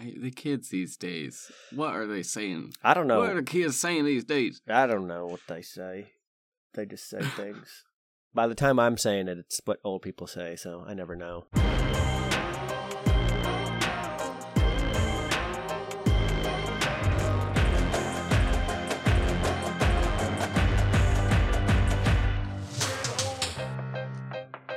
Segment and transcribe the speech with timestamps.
[0.00, 2.72] I, the kids these days, what are they saying?
[2.82, 3.18] I don't know.
[3.18, 4.62] What are the kids saying these days?
[4.66, 6.12] I don't know what they say.
[6.72, 7.84] They just say things.
[8.32, 11.48] By the time I'm saying it, it's what old people say, so I never know.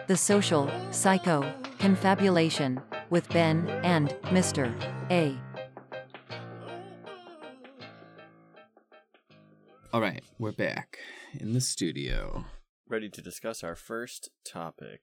[0.07, 4.71] The Social Psycho Confabulation with Ben and Mr.
[5.11, 5.37] A.
[9.91, 10.97] All right, we're back
[11.39, 12.45] in the studio.
[12.89, 15.01] Ready to discuss our first topic.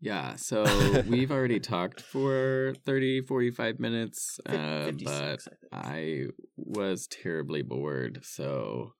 [0.00, 0.64] Yeah, so
[1.08, 5.40] we've already talked for 30, 45 minutes, uh, but
[5.72, 5.78] I.
[5.88, 6.24] I
[6.56, 8.92] was terribly bored, so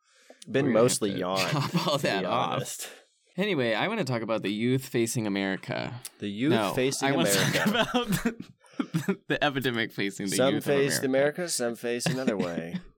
[0.50, 1.40] Been we're gonna have mostly to yawned.
[1.50, 2.90] chop all to be that off.
[3.38, 5.94] Anyway, I want to talk about the youth facing America.
[6.18, 10.54] The youth no, facing I want to talk about the, the epidemic facing the some
[10.54, 11.42] youth faced of America.
[11.42, 11.48] America.
[11.48, 12.80] some face another way.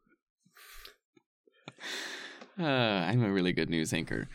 [2.58, 2.64] Uh,
[3.08, 4.28] I'm a really good news anchor.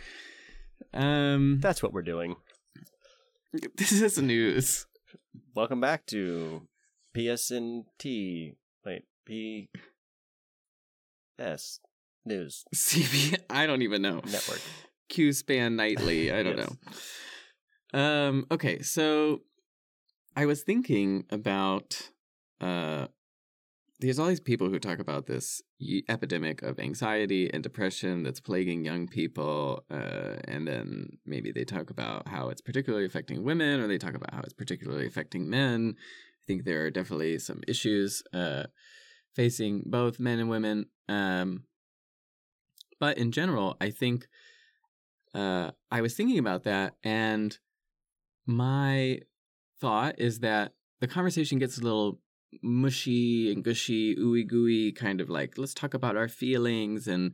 [0.96, 2.38] Um, That's what we're doing.
[3.78, 4.88] this is news.
[5.54, 6.64] Welcome back to
[7.16, 8.56] PSNT.
[8.84, 9.70] Wait, P
[11.38, 11.82] S
[12.26, 14.22] News CB, I don't even know.
[14.26, 14.62] Network.
[15.10, 16.32] Q span nightly.
[16.32, 16.76] I don't Yes.
[17.94, 18.00] know.
[18.00, 18.46] Um.
[18.52, 18.82] Okay.
[18.82, 19.42] So,
[20.36, 22.10] I was thinking about
[22.60, 23.08] uh,
[24.00, 28.42] there's all these people who talk about this y- epidemic of anxiety and depression that's
[28.42, 33.80] plaguing young people, uh, and then maybe they talk about how it's particularly affecting women,
[33.80, 35.96] or they talk about how it's particularly affecting men.
[35.98, 38.64] I think there are definitely some issues uh,
[39.34, 40.88] facing both men and women.
[41.08, 41.64] Um,
[43.00, 44.28] but in general, I think
[45.36, 47.58] uh, I was thinking about that, and
[48.46, 49.20] my
[49.82, 52.20] thought is that the conversation gets a little
[52.64, 57.34] mushy and gushy, ooey gooey, kind of like let's talk about our feelings, and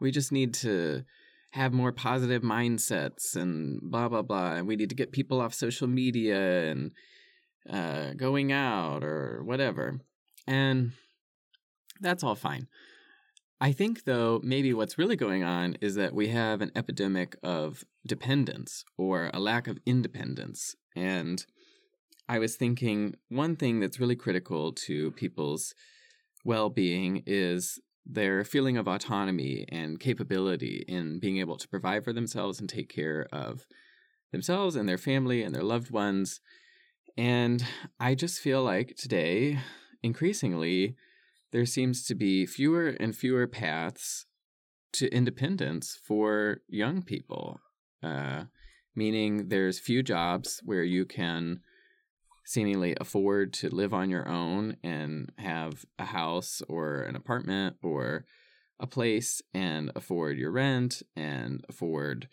[0.00, 1.04] we just need to
[1.50, 5.52] have more positive mindsets and blah blah blah, and we need to get people off
[5.52, 6.92] social media and
[7.68, 10.00] uh, going out or whatever,
[10.46, 10.92] and
[12.00, 12.68] that's all fine.
[13.64, 17.82] I think, though, maybe what's really going on is that we have an epidemic of
[18.06, 20.76] dependence or a lack of independence.
[20.94, 21.42] And
[22.28, 25.74] I was thinking one thing that's really critical to people's
[26.44, 32.12] well being is their feeling of autonomy and capability in being able to provide for
[32.12, 33.64] themselves and take care of
[34.30, 36.38] themselves and their family and their loved ones.
[37.16, 37.64] And
[37.98, 39.58] I just feel like today,
[40.02, 40.96] increasingly,
[41.54, 44.26] there seems to be fewer and fewer paths
[44.92, 47.60] to independence for young people.
[48.02, 48.46] Uh,
[48.96, 51.60] meaning, there's few jobs where you can
[52.44, 58.24] seemingly afford to live on your own and have a house or an apartment or
[58.80, 62.26] a place and afford your rent and afford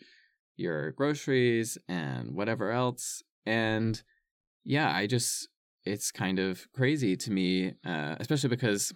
[0.56, 3.22] your groceries and whatever else.
[3.46, 4.02] And
[4.64, 5.46] yeah, I just,
[5.84, 8.92] it's kind of crazy to me, uh, especially because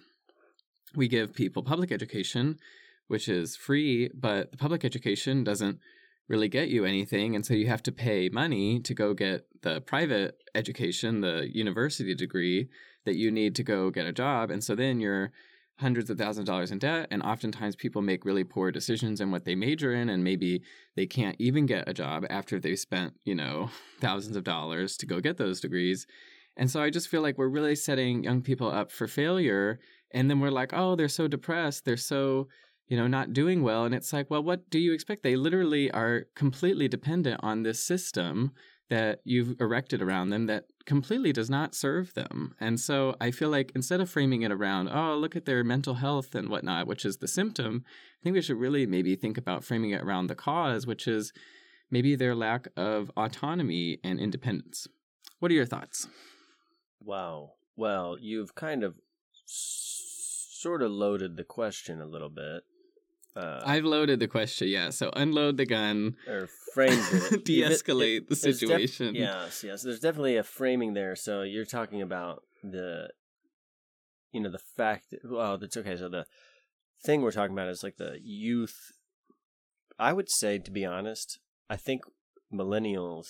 [0.94, 2.58] we give people public education,
[3.08, 5.78] which is free, but the public education doesn't
[6.28, 7.36] really get you anything.
[7.36, 12.14] And so you have to pay money to go get the private education, the university
[12.14, 12.68] degree
[13.04, 14.50] that you need to go get a job.
[14.50, 15.30] And so then you're
[15.78, 17.06] hundreds of thousands of dollars in debt.
[17.10, 20.08] And oftentimes people make really poor decisions in what they major in.
[20.08, 20.62] And maybe
[20.96, 23.70] they can't even get a job after they've spent, you know,
[24.00, 26.06] thousands of dollars to go get those degrees.
[26.56, 29.78] And so I just feel like we're really setting young people up for failure.
[30.12, 31.84] And then we're like, oh, they're so depressed.
[31.84, 32.48] They're so,
[32.88, 33.84] you know, not doing well.
[33.84, 35.22] And it's like, well, what do you expect?
[35.22, 38.52] They literally are completely dependent on this system
[38.88, 42.54] that you've erected around them that completely does not serve them.
[42.60, 45.94] And so I feel like instead of framing it around, oh, look at their mental
[45.94, 49.64] health and whatnot, which is the symptom, I think we should really maybe think about
[49.64, 51.32] framing it around the cause, which is
[51.90, 54.86] maybe their lack of autonomy and independence.
[55.40, 56.06] What are your thoughts?
[57.00, 57.54] Wow.
[57.76, 58.94] Well, you've kind of
[60.66, 62.62] sort of loaded the question a little bit.
[63.36, 64.90] Uh, I've loaded the question, yeah.
[64.90, 67.44] So unload the gun, or framed it.
[67.50, 69.14] de-escalate it- the there's def- situation.
[69.14, 69.82] yes, yes.
[69.82, 71.14] There's definitely a framing there.
[71.14, 73.10] So you're talking about the,
[74.32, 75.10] you know, the fact.
[75.10, 75.96] That, well, that's okay.
[75.96, 76.24] So the
[77.04, 78.76] thing we're talking about is like the youth.
[79.98, 81.38] I would say, to be honest,
[81.70, 82.02] I think
[82.52, 83.26] millennials,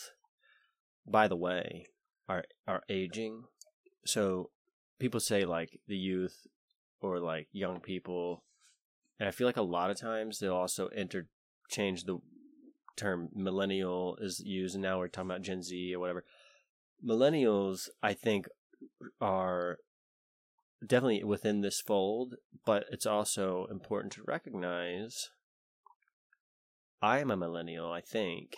[1.07, 1.89] by the way,
[2.29, 3.45] are are aging.
[4.07, 4.51] So
[4.99, 6.47] people say like the youth
[7.07, 8.45] or like young people,
[9.19, 12.19] and I feel like a lot of times they'll also interchange the
[12.97, 16.25] term millennial is used, and now we're talking about Gen Z or whatever.
[17.05, 18.49] Millennials, I think,
[19.21, 19.79] are
[20.85, 25.31] definitely within this fold, but it's also important to recognize
[27.03, 28.57] I am a millennial, I think,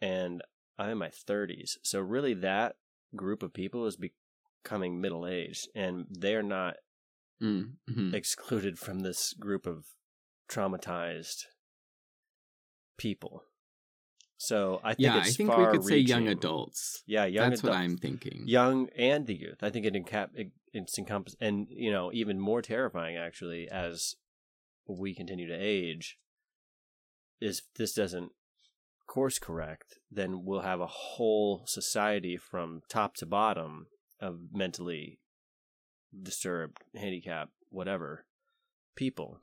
[0.00, 0.42] and
[0.78, 1.76] I'm in my 30s.
[1.82, 2.76] So really that
[3.14, 3.96] group of people is
[4.64, 6.76] becoming middle aged and they're not
[7.44, 8.14] Mm, mhm.
[8.14, 9.84] excluded from this group of
[10.50, 11.44] traumatized
[12.96, 13.44] people.
[14.38, 17.02] So I think Yeah, I think we could say young adults.
[17.06, 17.72] Yeah, young That's what.
[17.72, 18.44] I'm thinking.
[18.46, 19.62] young and the youth.
[19.62, 24.16] I think it encap it, it's encompass and you know even more terrifying actually as
[24.86, 26.18] we continue to age
[27.40, 28.32] is if this doesn't
[29.06, 33.86] course correct, then we'll have a whole society from top to bottom
[34.20, 35.20] of mentally
[36.22, 38.26] disturbed, handicapped, whatever
[38.96, 39.40] people.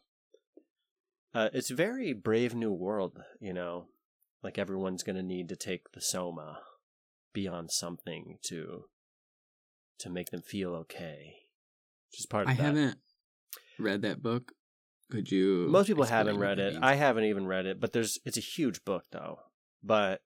[1.33, 3.87] Uh, it's very brave new world, you know.
[4.43, 6.59] Like everyone's gonna need to take the soma,
[7.33, 8.85] be on something to
[9.99, 11.35] to make them feel okay.
[12.09, 12.63] Which is part of I that.
[12.63, 12.97] haven't
[13.79, 14.53] read that book.
[15.11, 15.67] Could you?
[15.69, 16.77] Most people haven't read it.
[16.81, 19.39] I haven't even read it, but there's it's a huge book though.
[19.83, 20.21] But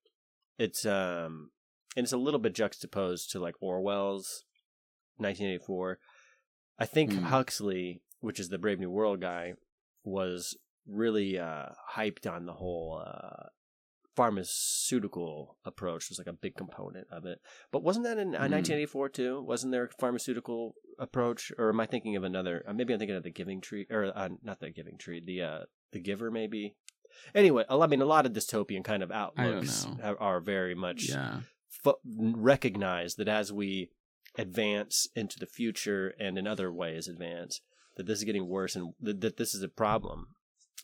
[0.58, 1.52] it's um
[1.96, 4.44] and it's a little bit juxtaposed to like Orwell's
[5.18, 6.00] 1984.
[6.77, 7.24] I think Hmm.
[7.24, 9.54] Huxley, which is the Brave New World guy,
[10.04, 10.57] was
[10.88, 13.48] really uh hyped on the whole uh
[14.16, 17.39] pharmaceutical approach was like a big component of it.
[17.72, 18.51] But wasn't that in uh, Mhm.
[18.51, 19.42] 1984 too?
[19.42, 23.16] Wasn't there a pharmaceutical approach or am I thinking of another uh, maybe I'm thinking
[23.18, 25.60] of the Giving Tree or uh, not the Giving Tree, the uh
[25.92, 26.75] the Giver maybe.
[27.33, 31.42] Anyway, I mean a lot of dystopian kind of outlooks are, are very much Yeah.
[31.69, 33.89] fo- recognize that as we
[34.38, 37.62] advance into the future and in other ways advance
[37.96, 40.28] that this is getting worse and th- that this is a problem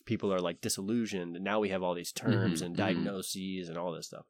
[0.06, 2.78] people are like disillusioned and now we have all these terms Mhm, and mhm.
[2.78, 4.26] diagnoses and all this stuff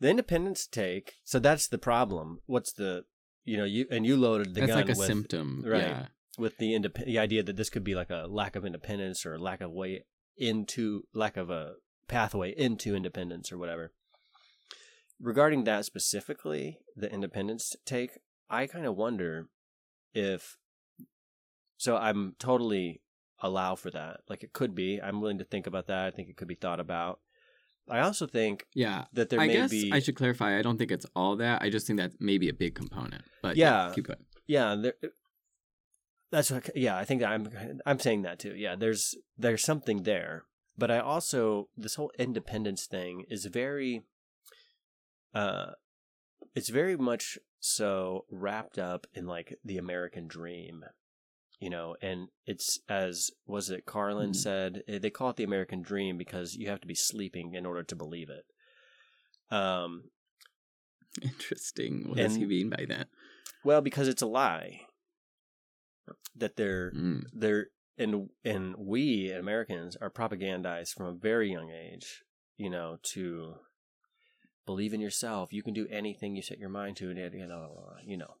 [0.00, 3.04] the independence take so that's the problem what's the
[3.44, 5.62] you know you and you loaded the That's gun like a with symptom.
[5.66, 5.82] right.
[5.82, 6.06] Yeah.
[6.38, 9.38] with the indep- the idea that this could be like a lack of independence or
[9.38, 10.04] lack of way
[10.36, 11.74] into lack of a
[12.06, 13.92] pathway into independence or whatever.
[15.20, 18.18] Regarding that specifically, the independence take,
[18.50, 19.48] I kind of wonder
[20.14, 20.56] if
[21.76, 23.02] so I'm totally
[23.40, 24.20] allow for that.
[24.28, 25.00] Like it could be.
[25.00, 26.06] I'm willing to think about that.
[26.06, 27.20] I think it could be thought about.
[27.90, 29.04] I also think Yeah.
[29.14, 30.58] that there I may guess be I should clarify.
[30.58, 31.62] I don't think it's all that.
[31.62, 33.22] I just think that may be a big component.
[33.42, 33.92] But Yeah.
[33.94, 34.24] keep going.
[34.46, 34.94] yeah there,
[36.30, 37.48] that's what yeah i think i'm
[37.86, 40.44] i'm saying that too yeah there's there's something there
[40.76, 44.02] but i also this whole independence thing is very
[45.34, 45.70] uh
[46.58, 50.84] it's very much so wrapped up in like the american dream
[51.60, 54.36] you know and it's as was it carlin Mhm.
[54.36, 57.64] said eh, they call it the american dream because you have to be sleeping in
[57.66, 58.44] order to believe it
[59.54, 60.10] um
[61.22, 62.08] Interesting.
[62.08, 63.08] What does he mean by that?
[63.64, 64.82] well because it's a lie
[66.36, 67.24] that they're Mm.
[67.32, 67.66] they're
[67.96, 72.22] and and we Americans are propagandized from a very young age,
[72.56, 73.54] you know, to
[74.68, 75.50] believe in yourself.
[75.50, 78.34] You can do anything you set your mind to, and you know, you know,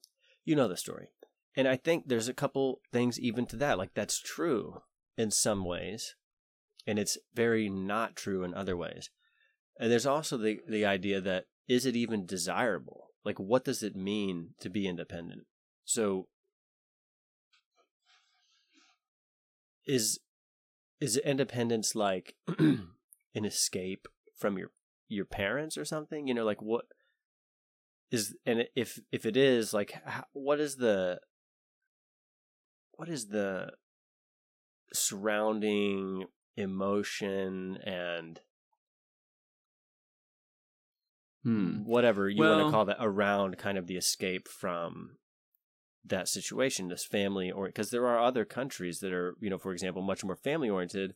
[0.44, 1.08] you know the story.
[1.56, 4.82] And I think there's a couple things even to that, like that's true
[5.16, 6.16] in some ways,
[6.86, 9.08] and it's very not true in other ways.
[9.80, 13.06] And there's also the the idea that is it even desirable?
[13.24, 15.46] Like, what does it mean to be independent?
[15.86, 16.28] So
[19.86, 20.20] is
[21.00, 24.72] is independence like an escape from your
[25.08, 26.26] your parents or something?
[26.26, 26.86] You know like what
[28.10, 31.20] is and if if it is like how, what is the
[32.92, 33.70] what is the
[34.92, 36.24] surrounding
[36.56, 38.40] emotion and
[41.44, 41.84] Hmm.
[41.84, 45.18] whatever you want to call that around kind of the escape from
[46.04, 49.72] that situation this family or because there are other countries that are you know for
[49.72, 51.14] example much more family oriented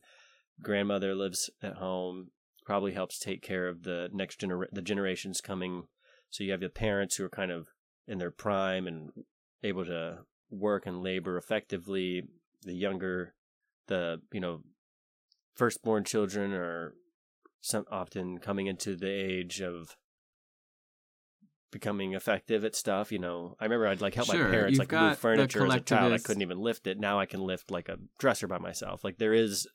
[0.61, 2.29] grandmother lives at home
[2.65, 5.83] probably helps take care of the next gener the generations coming
[6.29, 7.67] so you have the parents who are kind of
[8.07, 9.11] in their prime and
[9.63, 12.23] able to work and labor effectively
[12.63, 13.33] the younger
[13.87, 14.61] the you know
[15.55, 16.93] firstborn children are
[17.61, 19.95] some often coming into the age of
[21.73, 23.11] becoming effective at stuff.
[23.11, 25.79] You know, I remember I'd like help Sure, my parents like move furniture as a
[25.81, 26.13] child.
[26.13, 26.99] I couldn't even lift it.
[26.99, 29.03] Now I can lift like a dresser by myself.
[29.03, 29.67] Like there is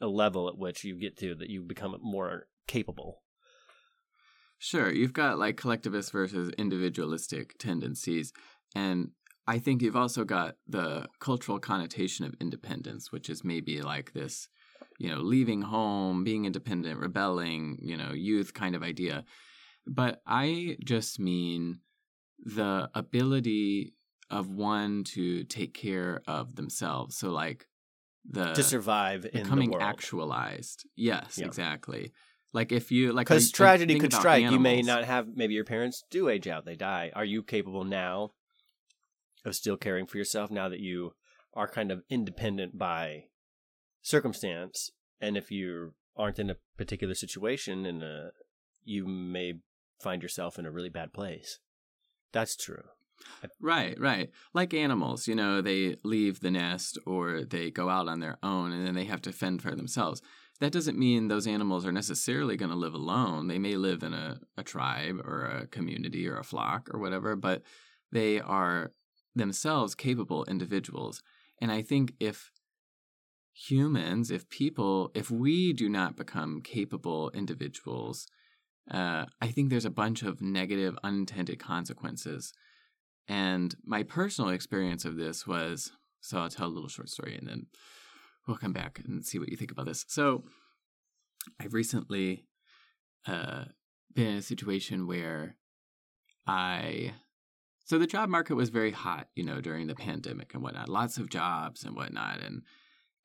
[0.00, 3.22] a level at which you get to that you become more capable.
[4.58, 8.32] Sure, you've got like collectivist versus individualistic tendencies.
[8.74, 9.10] And
[9.46, 14.48] I think you've also got the cultural connotation of independence, which is maybe like this,
[14.98, 19.24] you know, leaving home, being independent, rebelling, you know, youth kind of idea.
[19.86, 21.80] But I just mean
[22.38, 23.94] the ability
[24.30, 27.16] of one to take care of themselves.
[27.16, 27.66] So like
[28.28, 30.86] the to survive in the becoming actualized.
[30.96, 31.46] Yes, Yeah.
[31.46, 32.12] exactly.
[32.52, 34.42] Like if you like Because tragedy could strike.
[34.42, 35.28] You may not have.
[35.36, 37.12] Maybe your parents do age out; they die.
[37.14, 38.32] Are you capable now
[39.44, 41.14] of still caring for yourself now that you
[41.54, 43.24] are kind of independent by
[44.02, 44.90] circumstance?
[45.20, 48.32] And if you aren't in a particular situation, and
[48.84, 49.60] you may
[50.02, 51.60] find yourself in a really bad place.
[52.32, 52.84] That's true.
[53.60, 54.30] Right, right.
[54.54, 58.72] Like animals, you know, they leave the nest or they go out on their own
[58.72, 60.22] and then they have to fend for themselves.
[60.60, 63.48] That doesn't mean those animals are necessarily going to live alone.
[63.48, 67.34] They may live in a, a tribe or a community or a flock or whatever,
[67.34, 67.62] but
[68.12, 68.92] they are
[69.34, 71.22] themselves capable individuals.
[71.62, 72.52] And I think if
[73.54, 78.26] humans, if people, if we do not become capable individuals,
[78.90, 82.52] uh, I think there's a bunch of negative, unintended consequences.
[83.28, 87.48] And my personal experience of this was so I'll tell a little short story and
[87.48, 87.66] then
[88.46, 90.04] we'll come back and see what you think about this.
[90.08, 90.44] So
[91.58, 92.44] I've recently
[93.26, 93.64] uh,
[94.14, 95.56] been in a situation where
[96.46, 97.14] I.
[97.84, 100.88] So the job market was very hot, you know, during the pandemic and whatnot.
[100.88, 102.62] Lots of jobs and whatnot, and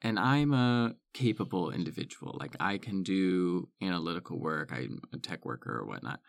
[0.01, 2.35] and I'm a capable individual.
[2.39, 4.71] Like I can do analytical work.
[4.73, 6.19] I'm a tech worker or whatnot.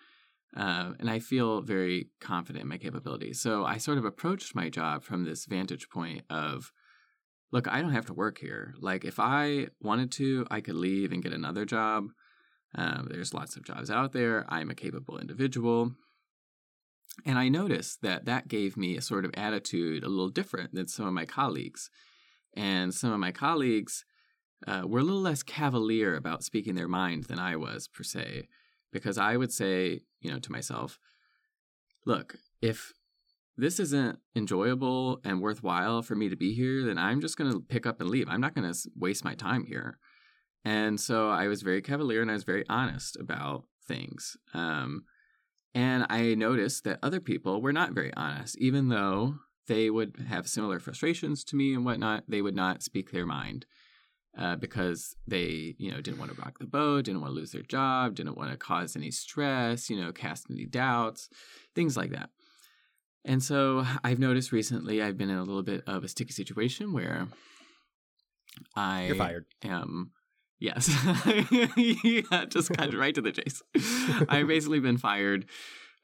[0.54, 3.40] Uh, and I feel very confident in my capabilities.
[3.40, 6.72] So I sort of approached my job from this vantage point of,
[7.52, 8.74] look, I don't have to work here.
[8.80, 12.08] Like if I wanted to, I could leave and get another job.
[12.74, 14.46] Um, there's lots of jobs out there.
[14.48, 15.92] I'm a capable individual.
[17.24, 20.88] And I noticed that that gave me a sort of attitude a little different than
[20.88, 21.90] some of my colleagues.
[22.54, 24.04] And some of my colleagues
[24.66, 28.48] uh, were a little less cavalier about speaking their mind than I was, per se
[28.93, 30.99] because I would say, you know, to myself,
[32.05, 32.93] look, if
[33.57, 37.61] this isn't enjoyable and worthwhile for me to be here, then I'm just going to
[37.61, 38.28] pick up and leave.
[38.28, 39.99] I'm not going to waste my time here.
[40.64, 44.37] And so I was very cavalier and I was very honest about things.
[44.52, 45.05] Um,
[45.75, 49.37] and I noticed that other people were not very honest, even though
[49.69, 53.66] they would have similar frustrations to me and whatnot, they would not speak their mind
[54.38, 57.52] uh, because they, you know, didn't want to rock the boat, didn't want to lose
[57.52, 61.28] their job, didn't want to cause any stress, you know, cast any doubts,
[61.75, 62.31] things like that.
[63.25, 66.93] And so I've noticed recently I've been in a little bit of a sticky situation
[66.93, 67.26] where
[68.75, 69.47] I You're fired.
[69.64, 70.12] am.
[70.59, 70.88] Yes,
[71.76, 73.61] yeah, just cut right to the chase.
[74.26, 75.45] I've basically been fired.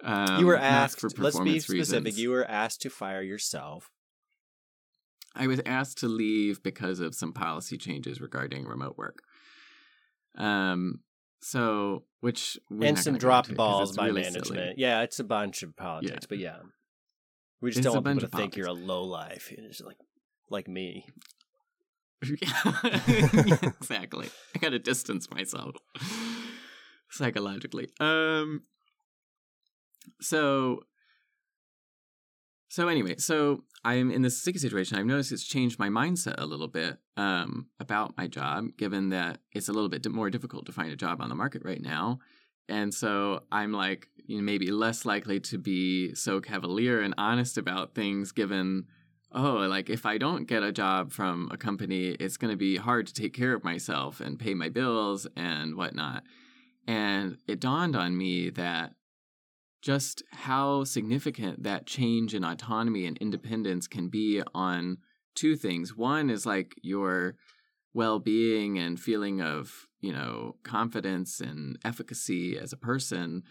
[0.04, 1.00] Um, you were asked.
[1.00, 2.04] for let's be specific.
[2.04, 2.20] reasons.
[2.20, 3.90] You were asked to fire yourself.
[5.34, 9.22] I was asked to leave because of some policy changes regarding remote work.
[10.36, 11.00] Um,
[11.40, 14.46] so which and some drop into balls by really management.
[14.46, 14.74] silly.
[14.76, 16.26] Yeah, it's a bunch of politics, Yeah.
[16.28, 16.56] but yeah,
[17.60, 19.50] we just It's don't want people to of think you're a low life.
[19.50, 19.98] You're like
[20.50, 21.06] like me.
[22.24, 22.78] Yeah,
[23.80, 24.28] exactly.
[24.54, 25.74] I gotta distance myself
[27.10, 27.88] psychologically.
[27.98, 28.62] Um.
[30.20, 30.82] So.
[32.72, 34.96] So anyway, so I'm in this sticky situation.
[34.96, 39.40] I've noticed it's changed my mindset a little bit um, about my job, given that
[39.52, 42.20] it's a little bit more difficult to find a job on the market right now.
[42.70, 47.58] And so I'm like, you know, maybe less likely to be so cavalier and honest
[47.58, 48.86] about things, given
[49.32, 52.78] oh, like if I don't get a job from a company, it's going to be
[52.78, 56.22] hard to take care of myself and pay my bills and whatnot.
[56.86, 58.94] And it dawned on me that
[59.82, 64.98] just how significant that change in autonomy and independence can be on
[65.34, 65.96] two things.
[65.96, 67.34] One is like your
[67.92, 73.42] well being and feeling of, you know, confidence and efficacy as a person,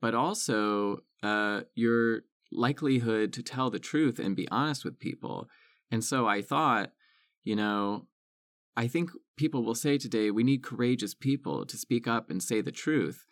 [0.00, 5.48] but also uh, your likelihood to tell the truth and be honest with people.
[5.90, 6.92] And so I thought,
[7.44, 8.06] you know,
[8.76, 12.60] I think people will say today we need courageous people to speak up and say
[12.60, 13.24] the truth.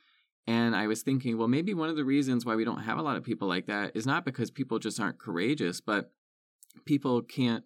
[0.46, 3.02] And I was thinking, well, maybe one of the reasons why we don't have a
[3.02, 6.10] lot of people like that is not because people just aren't courageous, but
[6.84, 7.64] people can't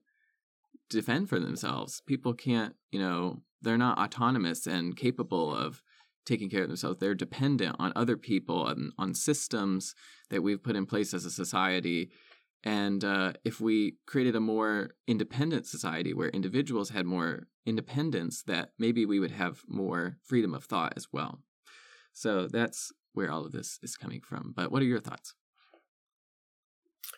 [0.89, 2.03] defend for themselves.
[2.07, 5.83] People can't, you know, they're not autonomous and capable of
[6.25, 6.99] taking care of themselves.
[6.99, 9.95] They're dependent on other people and on systems
[10.31, 12.11] that we've put in place as a society.
[12.63, 18.73] And uh, if we created a more independent society where individuals had more independence, that
[18.79, 21.41] maybe we would have more freedom of thought as well.
[22.19, 24.53] So that's where all of this is coming from.
[24.57, 25.35] But what are your thoughts?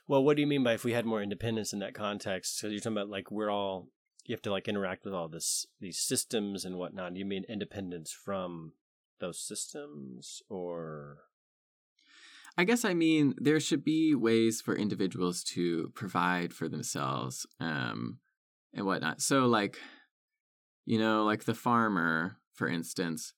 [0.07, 2.59] Well, what do you mean by if we had more independence in that context?
[2.59, 3.89] Because you're talking about like we're all
[4.27, 7.17] you have to like interact with all this these systems and whatnot.
[7.17, 8.75] You mean independence from
[9.21, 11.21] those systems or
[12.59, 18.19] I guess I mean there should be ways for individuals to provide for themselves um,
[18.75, 19.23] and whatnot.
[19.23, 19.79] So, like,
[20.85, 23.33] you know, like the farmer, for instance,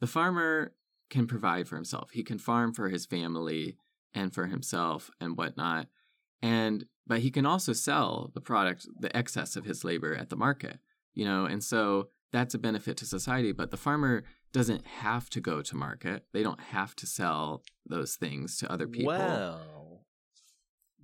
[0.00, 0.72] the farmer
[1.10, 2.10] can provide for himself.
[2.12, 3.76] He can farm for his family
[4.14, 5.88] and for himself and whatnot.
[6.42, 10.36] And but he can also sell the product, the excess of his labor at the
[10.36, 10.78] market,
[11.14, 13.52] you know, and so that's a benefit to society.
[13.52, 16.24] But the farmer doesn't have to go to market.
[16.32, 19.12] They don't have to sell those things to other people.
[19.12, 20.02] Well,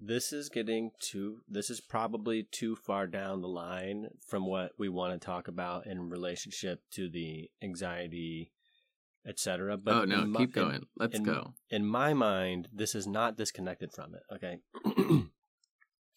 [0.01, 1.39] this is getting too.
[1.49, 5.87] This is probably too far down the line from what we want to talk about
[5.87, 8.51] in relationship to the anxiety,
[9.27, 9.77] etc.
[9.77, 10.87] But oh no, my- keep in- going.
[10.97, 11.55] Let's in, go.
[11.71, 14.23] In my mind, this is not disconnected from it.
[14.35, 14.59] Okay.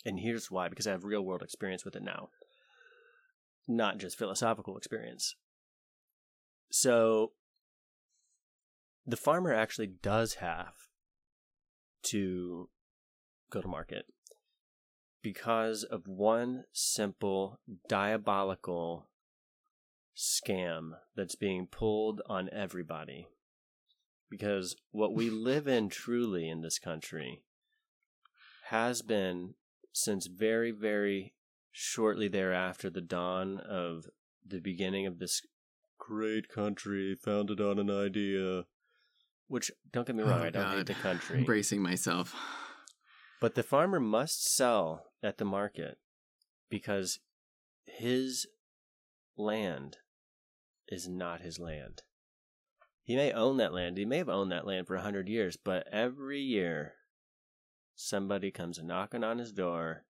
[0.05, 2.29] and here's why because I have real world experience with it now,
[3.67, 5.35] not just philosophical experience.
[6.71, 7.31] So,
[9.05, 10.73] the farmer actually does have
[12.03, 12.69] to
[13.51, 14.05] go to market
[15.21, 19.07] because of one simple diabolical
[20.15, 23.27] scam that's being pulled on everybody
[24.29, 27.41] because what we live in truly in this country
[28.69, 29.53] has been
[29.93, 31.33] since very, very
[31.71, 34.05] shortly thereafter the dawn of
[34.45, 35.41] the beginning of this
[35.97, 38.65] great country founded on an idea.
[39.47, 41.39] Which, don't get me oh wrong, Oh, I don't hate the country.
[41.39, 42.35] I'm bracing myself.
[43.39, 45.97] But the farmer must sell at the market
[46.69, 47.19] because
[47.85, 48.47] his
[49.37, 49.97] land
[50.87, 52.03] is not his land.
[53.03, 53.97] He may own that land.
[53.97, 56.93] He may have owned that land for a hundred years, but every year
[57.95, 60.05] somebody comes knocking on his door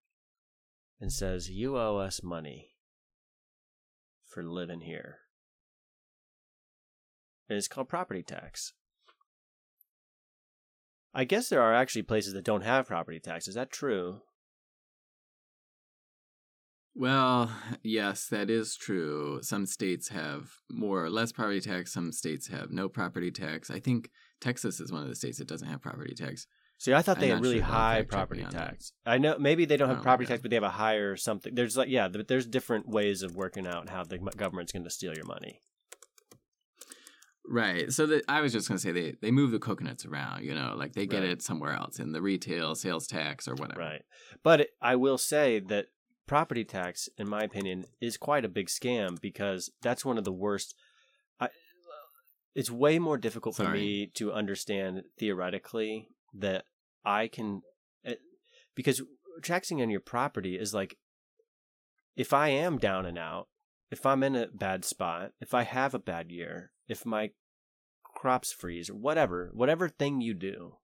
[1.00, 2.70] and says, You owe us money
[4.24, 5.18] for living here.
[7.48, 8.72] And it's called property tax.
[11.14, 13.48] I guess there are actually places that don't have property tax.
[13.48, 14.20] Is that true?
[16.98, 17.50] Well,
[17.82, 19.40] yes, that is true.
[19.42, 21.92] Some states have more or less property tax.
[21.92, 23.70] Some states have no property tax.
[23.70, 24.08] I think
[24.40, 26.46] Texas is one of the states that doesn't have property tax.
[26.78, 27.64] See, I thought they I'm had really sure.
[27.66, 28.92] High fact check me property tax.
[29.04, 31.54] I know maybe they don't have Oh, property tax, but they have a higher something.
[31.54, 34.90] There's like yeah, th- there's different ways of working out how the government's going to
[34.90, 35.60] steal your money.
[37.48, 37.92] Right.
[37.92, 40.54] So that I was just going to say they they move the coconuts around, you
[40.54, 41.30] know, like they get Right.
[41.30, 43.80] it somewhere else in the retail sales tax or whatever.
[43.80, 44.02] Right.
[44.42, 45.86] But I will say that
[46.26, 50.32] property tax, in my opinion, is quite a big scam because that's one of the
[50.32, 50.74] worst.
[51.40, 51.48] I,
[52.54, 56.64] it's way more difficult for me to understand theoretically that
[57.04, 57.62] I can,
[58.04, 58.14] eh,
[58.74, 59.02] because
[59.42, 60.98] taxing on your property is like,
[62.16, 63.48] if I am down and out,
[63.90, 67.30] if I'm in a bad spot, if I have a bad year, if my
[68.02, 70.76] crops freeze whatever, whatever thing you do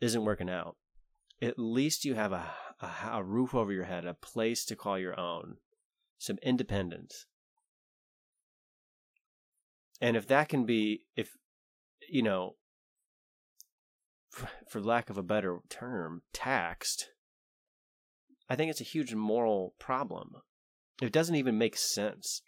[0.00, 0.76] isn't working out,
[1.40, 4.98] at least you have a, a, a roof over your head, a place to call
[4.98, 5.56] your own,
[6.18, 7.26] some independence.
[10.00, 11.36] And if that can be, if,
[12.08, 12.54] you know,
[14.68, 17.10] for, lack of a better term, taxed,
[18.48, 20.36] I think it's a huge moral problem.
[21.02, 22.42] It doesn't even make sense.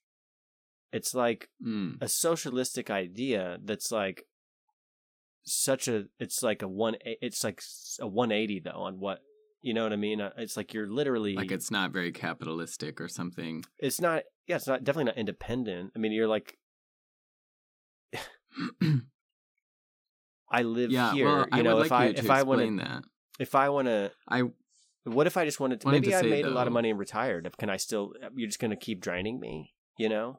[0.93, 2.01] It's like Mm.
[2.01, 4.27] a socialistic idea that's like
[5.45, 7.63] such a it's like a one it's like
[8.01, 9.21] a 180 though on what
[9.63, 13.01] you know what i mean Uh, it's like you're literally Like it's not very capitalistic
[13.01, 13.65] or something.
[13.79, 16.57] it's not yeah it's not definitely not independent i mean you're like
[20.51, 21.13] i live yeah.
[21.13, 23.05] here well, you I know if like i you to if i want to that.
[23.39, 24.43] if i want to I
[25.05, 26.91] what if i just wanted to Wanted maybe to i made a lot of money
[26.91, 30.39] and retired can i still you're just going to keep draining me you know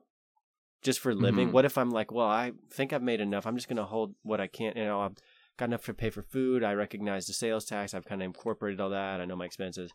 [0.84, 1.52] just for living Mhm.
[1.52, 4.16] what if i'm like well i think i've made enough i'm just going to hold
[4.24, 5.16] what i can you know i've
[5.62, 6.64] got enough to pay for food.
[6.64, 7.94] I recognize the sales tax.
[7.94, 9.22] I've kind of incorporated all that.
[9.22, 9.92] I know my expenses.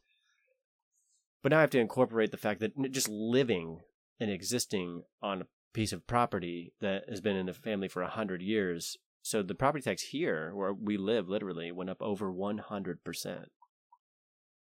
[1.42, 3.80] But now i have to incorporate the fact that just living
[4.20, 8.08] and existing on a piece of property that has been in the family for a
[8.08, 8.96] hundred years.
[9.22, 13.46] So the property tax here where we live literally went up over 100%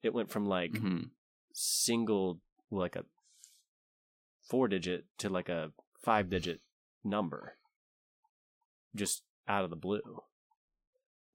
[0.02, 1.10] it went from like mhm.
[1.54, 2.39] single
[2.72, 3.06] like a
[4.50, 5.72] four digit to like a
[6.04, 6.62] five digit
[7.04, 7.58] number.
[8.96, 10.02] Just out of the blue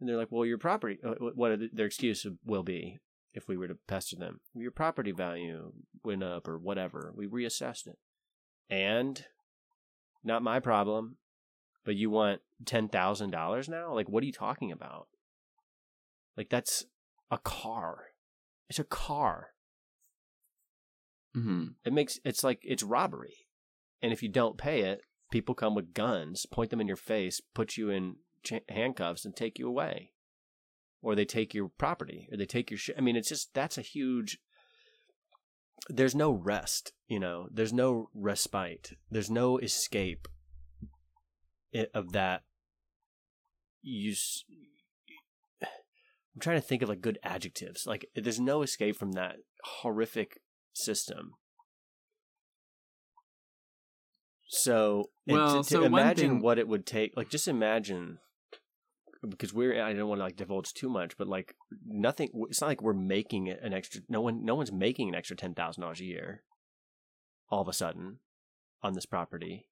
[0.00, 2.98] and they're like well your property uh, what are the- their excuse will be
[3.32, 4.40] if we were to pester them?
[4.54, 5.72] Your property value
[6.04, 7.12] went up or whatever.
[7.14, 7.98] We reassessed it.
[8.68, 9.24] And
[10.24, 11.16] not my problem
[11.84, 13.94] but you want $10,000 now?
[13.94, 15.06] Like what are you talking about?
[16.36, 16.84] Like that's
[17.30, 18.06] a car.
[18.68, 19.48] It's a car.
[21.36, 21.74] Mhm.
[21.84, 23.46] it makes it's like it's robbery.
[24.02, 27.40] And if you don't pay it people come with guns point them in your face
[27.54, 30.12] put you in cha- handcuffs and take you away
[31.03, 32.94] or they take your property, or they take your shit.
[32.98, 34.38] I mean, it's just that's a huge.
[35.88, 37.48] There's no rest, you know.
[37.50, 38.92] There's no respite.
[39.11, 40.29] There's no escape
[41.94, 42.42] of that.
[43.81, 44.14] You.
[45.62, 47.87] I'm trying to think of like good adjectives.
[47.87, 49.37] Like, there's no escape from that
[49.83, 50.38] horrific
[50.74, 51.33] system.
[54.48, 58.18] So, Well, to, to so imagine thing- what it would take, like, just imagine,
[59.28, 61.54] because we're, I don't want to like divulge too much, but like,
[61.87, 65.37] nothing, it's not like we're making an extra, no one, no one's making an extra
[65.37, 66.42] $10,000 a year
[67.50, 68.18] all of a sudden
[68.83, 69.66] on this property.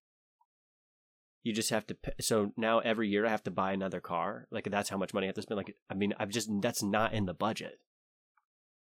[1.43, 4.47] You just have to, pay, so now every year I have to buy another car.
[4.51, 5.57] Like, that's how much money I have to spend.
[5.57, 7.79] Like, I mean, I've just, that's not in the budget.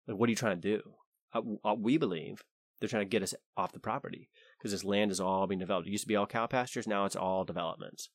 [0.07, 0.81] Like, what are you trying to do?
[1.33, 2.43] Uh, uh, we believe
[2.79, 5.87] they're trying to get us off the property because this land is all being developed.
[5.87, 8.09] It used to be all cow pastures, now it's all developments.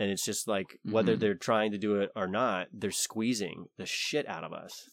[0.00, 1.20] And it's just like whether Mhm.
[1.20, 4.88] they're trying to do it or not, they're squeezing the shit out of us.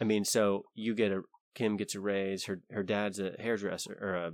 [0.00, 1.22] I mean, so you get a
[1.54, 2.44] Kim gets a raise.
[2.44, 4.32] Her her dad's a hairdresser or a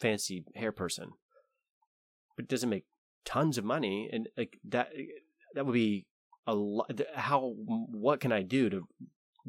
[0.00, 1.10] fancy hair person,
[2.36, 2.84] but doesn't make
[3.24, 4.92] tons of money, and like that
[5.54, 6.06] that would be
[6.46, 6.90] a lot.
[7.14, 8.86] How what can I do to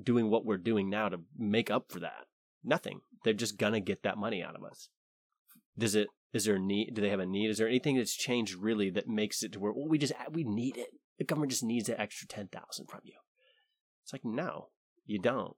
[0.01, 2.25] doing what we're doing now to make up for that?
[2.63, 3.01] Nothing.
[3.23, 4.89] They're just gonna get that money out of us.
[5.77, 6.07] Does it?
[6.33, 6.93] Is there a need?
[6.93, 7.49] Do they have a need?
[7.49, 10.43] Is there anything that's changed really that makes it to where well, we just we
[10.43, 10.89] need it?
[11.17, 13.15] The government just needs that extra ten thousand from you.
[14.03, 14.69] It's like no,
[15.05, 15.55] you don't.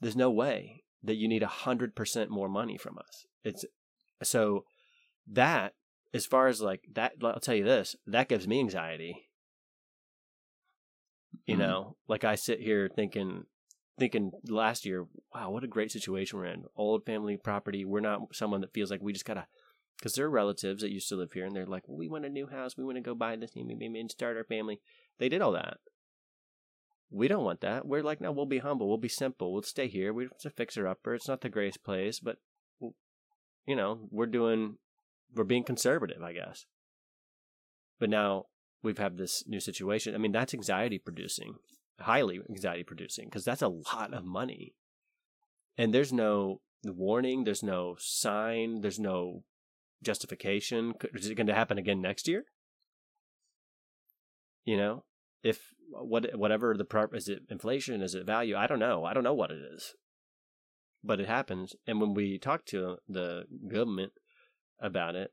[0.00, 3.26] There's no way that you need a hundred percent more money from us.
[3.44, 3.64] It's
[4.22, 4.64] so
[5.26, 5.74] that
[6.12, 7.12] as far as like that.
[7.22, 7.96] I'll tell you this.
[8.06, 9.28] That gives me anxiety.
[11.46, 11.58] You Mhm.
[11.60, 13.46] know, like I sit here thinking,
[13.98, 16.64] thinking last year, wow, what a great situation we're in.
[16.76, 17.84] Old family property.
[17.84, 19.46] We're not someone that feels like we just gotta,
[19.96, 22.46] because they're relatives that used to live here, and they're like, we want a new
[22.46, 22.76] house.
[22.76, 24.80] We want to go buy this and start our family.
[25.18, 25.78] They did all that.
[27.10, 27.86] We don't want that.
[27.86, 28.86] We're like, no, we'll be humble.
[28.86, 29.52] We'll be simple.
[29.52, 30.12] We'll stay here.
[30.12, 31.14] We're just a fixer upper.
[31.14, 32.36] It's not the greatest place, but
[33.66, 34.76] you know, we're doing,
[35.34, 36.66] we're being conservative, I guess.
[37.98, 38.46] But now
[38.82, 40.14] we've had this new situation.
[40.14, 41.56] I mean, that's anxiety producing,
[42.00, 44.74] highly anxiety producing, because that's a lot of money.
[45.76, 49.44] And there's no warning, there's no sign, there's no
[50.02, 50.94] justification.
[51.14, 52.44] Is it going to happen again next year?
[54.64, 55.04] You know,
[55.42, 59.14] if what whatever the prop is it inflation is it value I don't know I
[59.14, 59.94] don't know what it is,
[61.02, 61.74] but it happens.
[61.86, 64.12] And when we talk to the government
[64.80, 65.32] about it,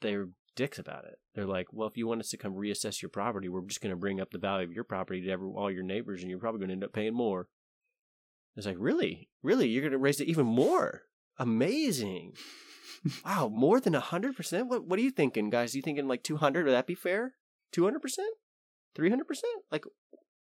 [0.00, 1.18] they're dicks about it.
[1.34, 3.90] They're like, well, if you want us to come reassess your property, we're just going
[3.90, 6.38] to bring up the value of your property to every, all your neighbors, and you're
[6.38, 7.48] probably going to end up paying more.
[8.56, 11.02] It's like, really, really, you're going to raise it even more?
[11.38, 12.34] Amazing!
[13.24, 14.68] wow, more than hundred percent.
[14.68, 15.74] What What are you thinking, guys?
[15.74, 16.66] you thinking like two hundred?
[16.66, 17.34] Would that be fair?
[17.72, 18.34] Two hundred percent?
[18.94, 19.62] Three hundred percent?
[19.70, 19.84] Like,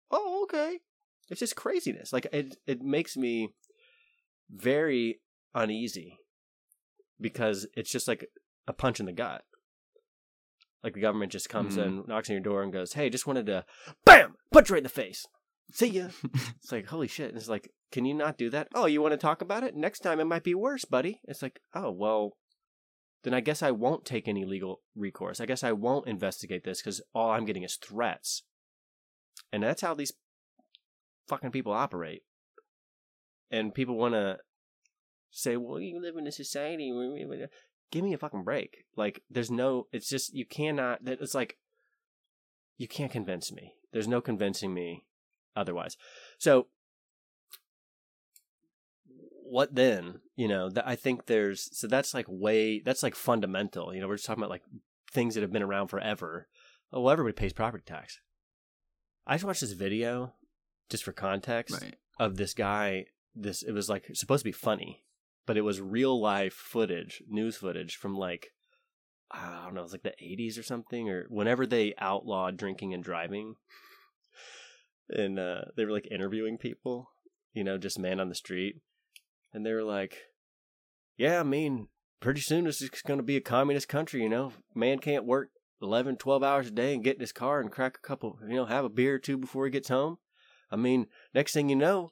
[0.10, 0.80] oh, okay.
[1.30, 2.13] It's just craziness.
[2.13, 3.50] Like it, it makes me
[4.50, 5.20] very
[5.54, 6.20] uneasy
[7.20, 8.28] because it's just like
[8.67, 9.43] a punch in the gut.
[10.88, 11.86] Like the government just comes Mhm.
[11.86, 13.65] in, knocks on your door, and goes, "Hey, just wanted to,
[14.06, 15.26] bam, punch you right in the face.
[15.73, 16.12] See ya."
[16.56, 17.28] it's like holy shit.
[17.28, 18.69] And it's like, can you not do that?
[18.73, 19.76] Oh, you want to talk about it?
[19.76, 21.19] Next time it might be worse, buddy.
[21.26, 22.38] It's like, oh well,
[23.23, 25.41] then I guess I won't take any legal recourse.
[25.41, 28.43] I guess I won't investigate this because all I'm getting is threats,
[29.52, 30.13] and that's how these
[31.28, 32.23] fucking people operate.
[33.52, 34.38] And people want to
[35.32, 36.93] say, "Well, you live in a society."
[37.91, 38.86] Where we- we-" Give me a fucking break.
[38.95, 39.88] Like, there's no.
[39.91, 41.04] It's just you cannot.
[41.06, 41.58] that- It's like
[42.78, 43.76] you can't convince me.
[43.91, 45.06] There's no convincing me
[45.56, 45.97] otherwise.
[46.38, 46.67] So,
[49.43, 50.19] what then?
[50.36, 51.69] You know, that I think there's.
[51.78, 52.80] So that's like way.
[52.80, 53.93] That's like fundamental.
[53.93, 54.63] You know, we're just talking about like
[55.12, 56.47] things that have been around forever.
[56.91, 58.19] Oh, well, everybody pays property tax.
[59.26, 60.34] I just watched this video,
[60.89, 61.95] just for context Right.
[62.19, 63.08] of this guy.
[63.36, 65.04] This it was like supposed to be funny,
[65.47, 68.51] but it was real life footage, news footage from like
[69.31, 72.93] I don't know, it was like the eighties or something, or whenever they outlawed drinking
[72.93, 73.55] and driving.
[75.10, 77.10] And uh, they were like interviewing people,
[77.53, 78.75] you know, just man on the street,
[79.53, 80.17] and they were like,
[81.17, 81.88] "Yeah, I mean,
[82.19, 84.51] pretty soon this is going to be a communist country, you know.
[84.75, 85.49] Man can't work
[85.81, 88.55] 11, 12 hours a day and get in his car and crack a couple, you
[88.55, 90.17] know, have a beer or two before he gets home.
[90.71, 92.12] I mean, next thing you know,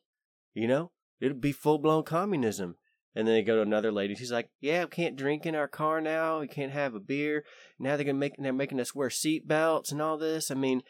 [0.54, 2.78] you know, it'll be full blown communism.
[3.16, 4.14] And then they go to another lady.
[4.16, 6.42] She's like, "Yeah, we can't drink in our car now.
[6.42, 7.46] We can't have a beer.
[7.80, 10.52] Now they're gonna make they're making us wear seat belts and all this.
[10.52, 10.82] I mean,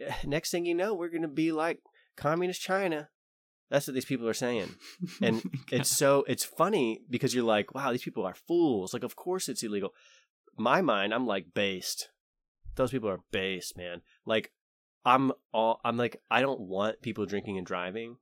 [0.00, 1.80] eh, next thing you know, we're gonna be like
[2.16, 3.10] communist China."
[3.70, 4.74] That's what these people are saying,
[5.22, 5.42] and
[5.72, 9.48] it's so it's funny because you're like, "Wow, these people are fools." Like, of course
[9.48, 9.90] it's illegal.
[10.56, 12.10] My mind, I'm like based.
[12.76, 14.02] those people are based, man.
[14.24, 14.52] Like
[15.04, 18.16] I'm all I'm like I don't want people drinking and driving,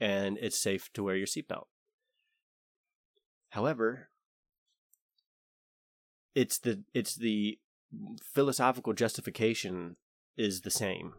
[0.00, 1.64] and it's safe to wear your seatbelt.
[3.56, 4.10] However,
[6.34, 7.58] it's the it's the
[8.22, 9.96] philosophical justification
[10.36, 11.14] is the same.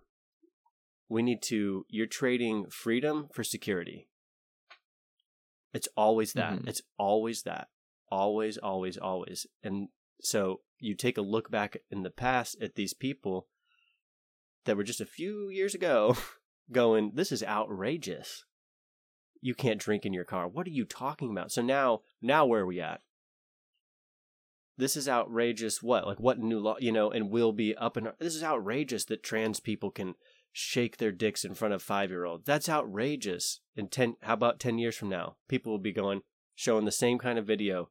[1.09, 4.07] We need to you're trading freedom for security.
[5.73, 6.59] It's always that.
[6.59, 6.67] Mhm.
[6.67, 7.69] It's always that.
[8.11, 9.47] Always, always, always.
[9.63, 9.87] And
[10.21, 13.47] so you take a look back in the past at these people
[14.65, 16.15] that were just a few years ago
[16.71, 18.45] going, This is outrageous.
[19.41, 20.47] You can't drink in your car.
[20.47, 21.51] What are you talking about?
[21.51, 23.01] So now now where are we at?
[24.77, 25.81] This is outrageous.
[25.81, 26.05] What?
[26.05, 29.23] Like what new law you know, and will be up and this is outrageous that
[29.23, 30.15] trans people can
[30.51, 32.45] shake their dicks in front of five year olds.
[32.45, 33.59] That's outrageous.
[33.75, 35.37] In ten how about ten years from now?
[35.47, 36.21] People will be going
[36.55, 37.89] showing the same kind of video.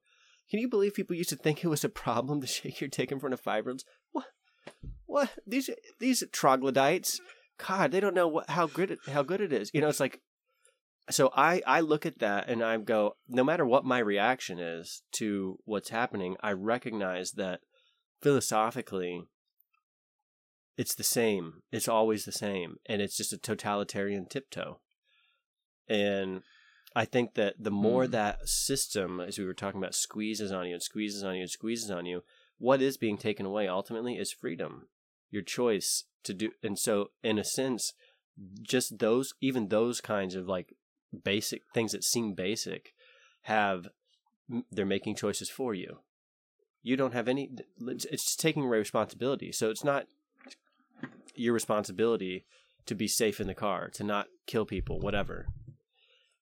[0.50, 3.12] Can you believe people used to think it was a problem to shake your dick
[3.12, 3.84] in front of five year olds?
[4.12, 4.26] What
[5.06, 5.30] what?
[5.46, 7.20] These these troglodytes,
[7.64, 9.70] God, they don't know what how good it how good it is.
[9.72, 10.20] You know, it's like
[11.10, 15.02] so I I look at that and I go, no matter what my reaction is
[15.12, 17.60] to what's happening, I recognize that
[18.20, 19.22] philosophically
[20.76, 21.62] it's the same.
[21.72, 22.76] It's always the same.
[22.86, 24.80] And it's just a totalitarian tiptoe.
[25.88, 26.42] And
[26.94, 28.12] I think that the more Hmm.
[28.12, 31.50] that system, as we were talking about, squeezes on you and squeezes on you and
[31.50, 32.24] squeezes on you,
[32.58, 34.88] what is being taken away ultimately is freedom,
[35.30, 36.50] your choice to do.
[36.62, 37.92] And so, in a sense,
[38.62, 40.74] just those, even those kinds of like
[41.24, 42.92] basic things that seem basic,
[43.42, 43.88] have
[44.70, 45.98] they're making choices for you.
[46.82, 47.50] You don't have any.
[47.80, 49.50] It's just taking away responsibility.
[49.52, 50.06] So it's not
[51.34, 52.44] your responsibility
[52.86, 55.46] to be safe in the car, to not kill people, whatever.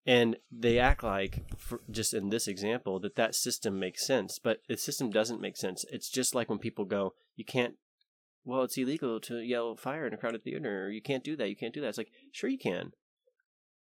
[0.06, 1.44] And they act like,
[1.90, 5.86] just in this example, that that system makes sense, but the system doesn't make sense.
[5.90, 7.76] It's just like when people go, "You can't."
[8.44, 11.48] Well, it's illegal to yell fire in a crowded theater, or you can't do that.
[11.48, 11.88] You can't do that.
[11.88, 12.92] It's like, sure you can.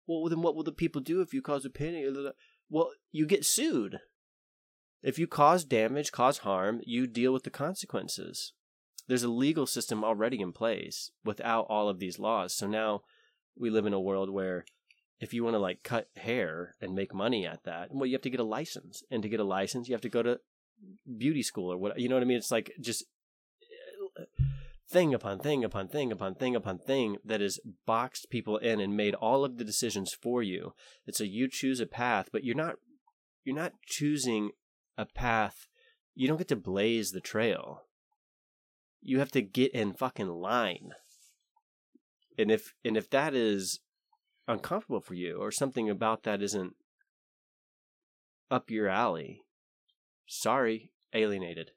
[0.06, 2.04] Well, then what will the people do if you cause a panic?
[2.68, 4.00] Well, you get sued.
[5.02, 8.52] If you cause damage, cause harm, you deal with the consequences.
[9.06, 12.54] There's a legal system already in place without all of these laws.
[12.54, 13.02] So now
[13.56, 14.64] we live in a world where
[15.20, 18.22] if you want to like cut hair and make money at that, well, you have
[18.22, 19.02] to get a license.
[19.10, 20.40] And to get a license, you have to go to
[21.18, 22.38] beauty school or what, you know what I mean?
[22.38, 23.04] It's like just
[24.94, 28.96] thing upon thing upon thing upon thing upon thing that has boxed people in and
[28.96, 30.72] made all of the decisions for you.
[31.04, 32.76] It's a you choose a path, but you're not
[33.42, 34.52] you're not choosing
[34.96, 35.66] a path.
[36.14, 37.82] You don't get to blaze the trail.
[39.02, 40.90] You have to get in fucking line.
[42.38, 43.80] And if and if that is
[44.46, 46.74] uncomfortable for you or something about that isn't
[48.48, 49.42] up your alley,
[50.24, 51.72] sorry, alienated.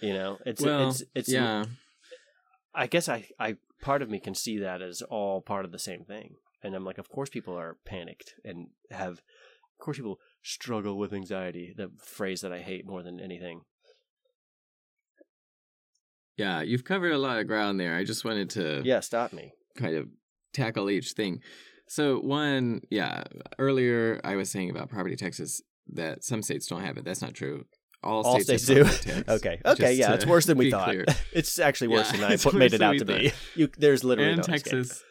[0.00, 1.64] You know, it's well, it's it's yeah.
[2.74, 5.78] I guess I, I part of me can see that as all part of the
[5.78, 6.36] same thing.
[6.62, 11.12] And I'm like, of course people are panicked and have of course people struggle with
[11.12, 13.62] anxiety, the phrase that I hate more than anything.
[16.36, 17.94] Yeah, you've covered a lot of ground there.
[17.94, 19.52] I just wanted to Yeah, stop me.
[19.76, 20.08] kind of
[20.52, 21.40] tackle each thing.
[21.88, 23.24] So one, yeah,
[23.58, 27.04] earlier I was saying about property taxes that some states don't have it.
[27.04, 27.66] That's not true.
[28.04, 29.12] All, All states, states do.
[29.28, 29.60] Okay.
[29.64, 30.86] Okay, just yeah, it's worse than we thought.
[30.88, 31.04] clear.
[31.32, 33.32] It's actually worse Yeah, than I put, made it out to be.
[33.54, 34.72] You there's literally And no escape.
[34.72, 35.04] Texas.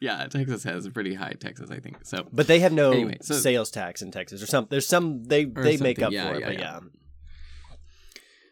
[0.00, 1.98] Yeah, Texas has a pretty high taxes, I think.
[2.04, 5.24] So But they have no Anyway, so- sales tax in Texas or some there's some
[5.24, 6.80] they they make up yeah, for it, yeah, but yeah.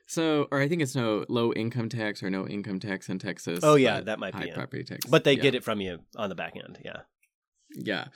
[0.07, 3.61] So, or I think it's no low income tax or no income tax in Texas.
[3.63, 4.55] Oh, yeah, that might be high it.
[4.55, 5.07] property tax.
[5.07, 7.03] But they get it from you on the back end, yeah.
[7.77, 8.07] Yeah,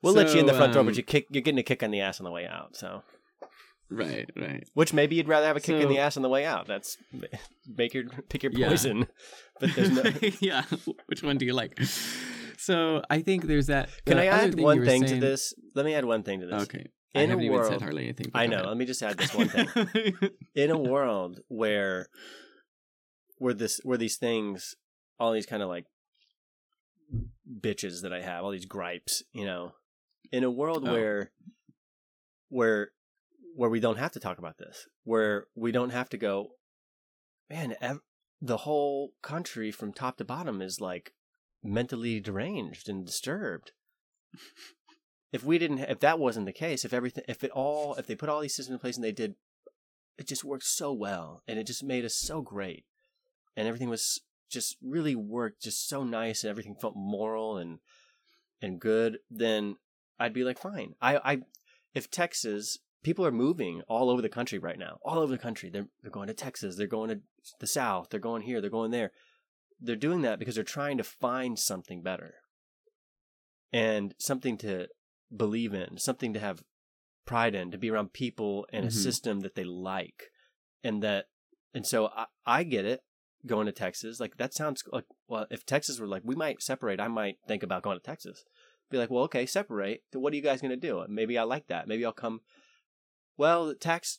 [0.00, 1.64] We'll let you in the So, front door, um, but you kick you're getting a
[1.64, 3.02] kick on the ass on the way out, so
[3.96, 4.68] right, right.
[4.74, 6.66] Which maybe you'd rather have a kick in the ass on the way out.
[6.66, 6.96] That's
[7.76, 8.68] make your pick your Yeah.
[8.68, 9.06] poison.
[9.60, 10.02] But there's no.
[10.40, 10.64] yeah,
[11.06, 11.80] which one do you like?
[12.58, 13.88] So I think there's that.
[14.04, 15.54] Can I add thing one thing to this?
[15.76, 16.62] Let me add one thing to this.
[16.64, 18.32] Okay, I In a world- said hardly anything.
[18.34, 18.64] I know.
[18.64, 19.68] Let me just add this one thing.
[20.56, 22.08] in a world where
[23.38, 24.74] where this where these things
[25.20, 25.84] all these kind of like
[27.60, 29.72] bitches that I have, all these gripes, you know,
[30.32, 30.92] in a world Oh.
[30.92, 31.30] where
[32.48, 32.90] where
[33.54, 36.48] where we don't have to talk about this, where we don't have to go,
[37.48, 38.00] man, ev-
[38.40, 41.12] the whole country from top to bottom is like
[41.62, 43.72] mentally deranged and disturbed.
[45.32, 48.14] if we didn't, if that wasn't the case, if everything, if it all, if they
[48.14, 49.34] put all these systems in place and they did,
[50.18, 52.84] it just worked so well and it just made us so great,
[53.56, 57.78] and everything was just really worked just so nice and everything felt moral and
[58.60, 59.76] and good, then
[60.18, 60.94] I'd be like, fine.
[61.00, 61.38] I, I
[61.94, 64.98] if Texas people are moving all over the country right now.
[65.04, 65.70] All over the country.
[65.70, 67.20] They're they're going to Texas, they're going to
[67.60, 69.12] the south, they're going here, they're going there.
[69.80, 72.34] They're doing that because they're trying to find something better.
[73.72, 74.88] And something to
[75.34, 76.62] believe in, something to have
[77.26, 78.92] pride in, to be around people and a Mhm.
[78.92, 80.30] system that they like.
[80.82, 81.26] And that
[81.74, 83.00] and so I, I get it
[83.46, 84.20] going to Texas.
[84.20, 87.62] Like that sounds like well, if Texas were like we might separate, I might think
[87.62, 88.44] about going to Texas.
[88.90, 90.02] Be like, well, okay, separate.
[90.12, 91.04] What are you guys going to do?
[91.08, 91.88] Maybe I like that.
[91.88, 92.40] Maybe I'll come.
[93.36, 94.18] Well, the tax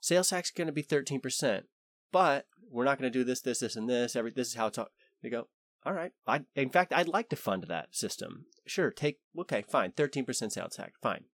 [0.00, 1.66] sales tax is going to be thirteen percent,
[2.12, 4.16] but we're not going to do this, this, this, and this.
[4.16, 4.78] Every this is how it's.
[4.78, 4.88] all-
[5.22, 5.48] You go.
[5.84, 6.12] All right.
[6.26, 8.46] I in fact I'd like to fund that system.
[8.66, 8.90] Sure.
[8.90, 9.62] Take okay.
[9.68, 9.92] Fine.
[9.92, 10.92] Thirteen percent sales tax.
[11.02, 11.24] Fine.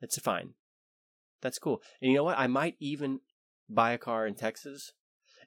[0.00, 0.54] It's fine.
[1.42, 1.80] That's cool.
[2.00, 2.38] And you know what?
[2.38, 3.20] I might even
[3.68, 4.92] buy a car in Texas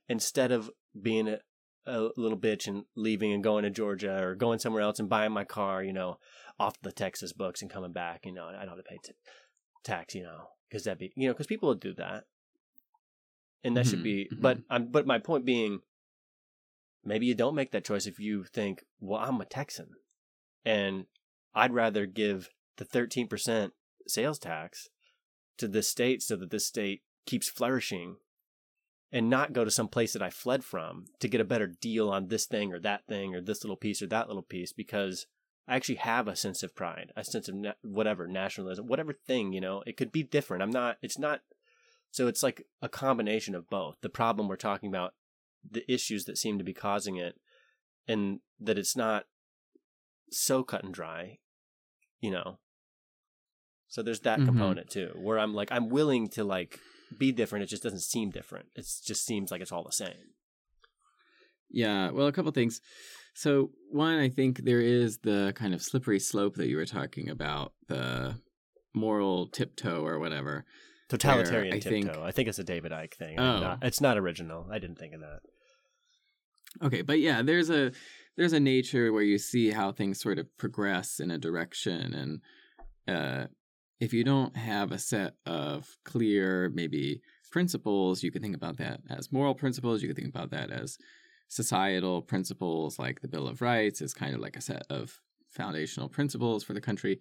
[0.07, 1.39] instead of being a,
[1.85, 5.31] a little bitch and leaving and going to Georgia or going somewhere else and buying
[5.31, 6.17] my car, you know,
[6.59, 8.21] off the Texas books and coming back.
[8.25, 9.13] You know, I don't have to pay t-
[9.83, 12.25] tax, you know, because that'd be, you know, because people would do that,
[13.63, 14.29] and that should Mhm, be.
[14.31, 14.41] mhm.
[14.41, 15.81] But I'm, but my point being,
[17.03, 19.91] maybe you don't make that choice if you think, well, I'm a Texan,
[20.65, 21.05] and
[21.53, 23.73] I'd rather give the 13 percent
[24.07, 24.89] sales tax
[25.57, 28.17] to this state so that this state keeps flourishing
[29.11, 32.09] and not go to some place that I fled from to get a better deal
[32.09, 35.27] on this thing or that thing or this little piece or that little piece because
[35.67, 39.51] I actually have a sense of pride, a sense of na- whatever nationalism, whatever thing,
[39.51, 40.63] you know, it could be different.
[40.63, 41.41] I'm not, it's not,
[42.11, 43.97] so it's like a combination of both.
[44.01, 45.13] The problem we're talking about,
[45.69, 47.35] the issues that seem to be causing it,
[48.07, 49.25] and that it's not
[50.31, 51.39] so cut and dry,
[52.21, 52.59] you know.
[53.89, 54.45] So there's that Mhm.
[54.45, 56.79] component too, where I'm like, I'm willing to like
[57.17, 57.63] be different.
[57.63, 58.69] It just doesn't seem different.
[58.75, 60.33] It just seems like it's all the same.
[61.69, 62.79] Yeah, well, a couple things.
[63.37, 67.29] So, one, I think there is the kind of slippery slope that you were talking
[67.29, 68.41] about, the
[68.95, 70.65] moral tiptoe or whatever.
[71.07, 72.13] Totalitarian I tiptoe.
[72.13, 73.39] think- I think it's a David Icke thing.
[73.39, 73.59] Oh.
[73.59, 74.67] Not- it's not original.
[74.71, 75.41] I didn't think of that.
[76.81, 77.91] Okay, but yeah, there's a
[78.37, 82.41] there's a nature where you see how things sort of progress in a direction, and
[83.07, 83.47] uh,
[83.99, 87.21] if you don't have a set of clear maybe
[87.51, 90.01] principles, you can think about that as moral principles.
[90.01, 90.97] You can think about that as
[91.47, 96.09] societal principles, like the Bill of Rights is kind of like a set of foundational
[96.09, 97.19] principles for the country.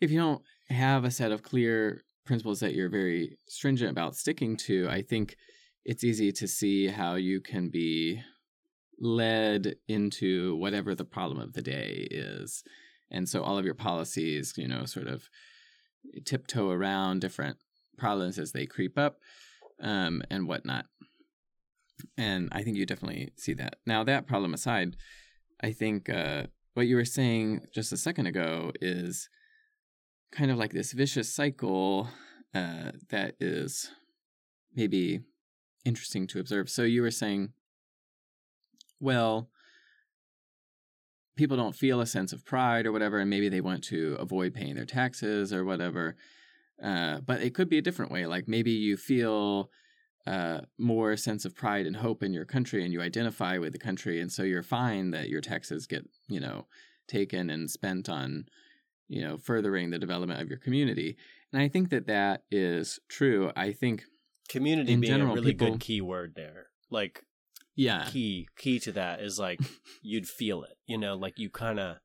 [0.00, 4.56] If you don't have a set of clear principles that you're very stringent about sticking
[4.56, 5.36] to, I think
[5.84, 8.22] it's easy to see how you can be
[8.98, 12.62] led into whatever the problem of the day is.
[13.10, 15.28] And so all of your policies, you know, sort of
[16.24, 17.56] tiptoe around different
[17.98, 19.18] problems as they creep up
[19.82, 20.86] um, and whatnot.
[22.16, 23.76] And I think you definitely see that.
[23.86, 24.96] Now, that problem aside,
[25.62, 29.28] I think uh, what you were saying just a second ago is
[30.32, 32.08] kind of like this vicious cycle
[32.54, 33.90] uh, that is
[34.74, 35.20] maybe
[35.84, 36.70] interesting to observe.
[36.70, 37.52] So you were saying,
[39.00, 39.50] well,
[41.36, 44.54] people don't feel a sense of pride or whatever, and maybe they want to avoid
[44.54, 46.16] paying their taxes or whatever.
[46.82, 48.26] Uh, but it could be a different way.
[48.26, 49.70] Like maybe you feel
[50.26, 53.78] uh, more sense of pride and hope in your country, and you identify with the
[53.78, 56.66] country, and so you're fine that your taxes get, you know,
[57.08, 58.46] taken and spent on,
[59.08, 61.16] you know, furthering the development of your community.
[61.52, 63.50] And I think that that is true.
[63.56, 64.04] I think,
[64.48, 66.66] Community In being general, a really people- good key word there.
[66.90, 67.24] Like
[67.76, 69.60] yeah, key key to that is like
[70.02, 70.76] you'd feel it.
[70.86, 71.98] You know, like you kind of.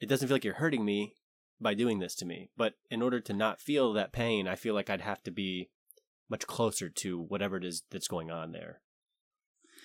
[0.00, 1.14] It doesn't feel like you're hurting me
[1.60, 4.74] by doing this to me, but in order to not feel that pain, I feel
[4.74, 5.70] like I'd have to be
[6.28, 8.80] much closer to whatever it is that's going on there.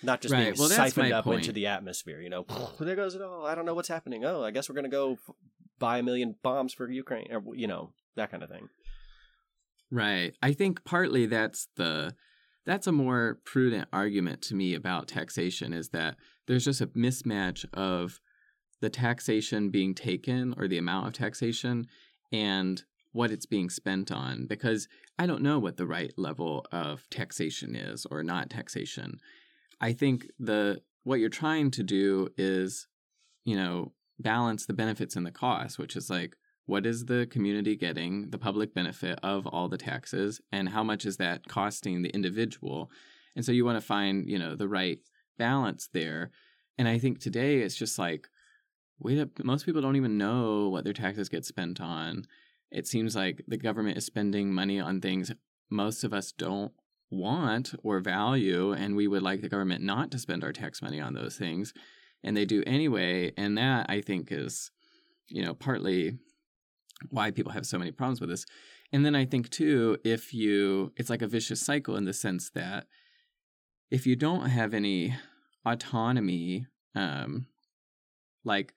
[0.02, 2.46] Not just being well, siphoned up into the atmosphere, you know.
[2.80, 3.46] there goes it all.
[3.46, 4.24] I don't know what's happening.
[4.24, 5.34] Oh, I guess we're gonna go f-
[5.78, 8.68] buy a million bombs for Ukraine, or you know that kind of thing.
[9.90, 10.34] Right.
[10.42, 12.14] I think partly that's the
[12.64, 17.64] that's a more prudent argument to me about taxation is that there's just a mismatch
[17.74, 18.20] of
[18.80, 21.86] the taxation being taken or the amount of taxation
[22.32, 27.08] and what it's being spent on because I don't know what the right level of
[27.10, 29.18] taxation is or not taxation.
[29.80, 32.86] I think the what you're trying to do is
[33.44, 36.36] you know balance the benefits and the costs, which is like
[36.66, 41.04] what is the community getting the public benefit of all the taxes and how much
[41.04, 42.90] is that costing the individual?
[43.34, 45.00] And so you want to find you know the right
[45.38, 46.30] balance there.
[46.78, 48.28] And i think today it's just like
[49.00, 52.26] we don't, most people don't even know what their taxes get spent on
[52.70, 55.32] it seems like the government is spending money on things
[55.70, 56.72] most of us don't
[57.10, 61.00] want or value and we would like the government not to spend our tax money
[61.00, 61.72] on those things
[62.22, 64.70] and they do anyway and that i think is
[65.26, 66.18] you know partly
[67.08, 68.44] why people have so many problems with this.
[68.92, 72.50] And then I think too, if you, it's like a vicious cycle in the sense
[72.50, 72.86] that
[73.90, 75.16] if you don't have any
[75.64, 77.46] autonomy, um,
[78.44, 78.74] like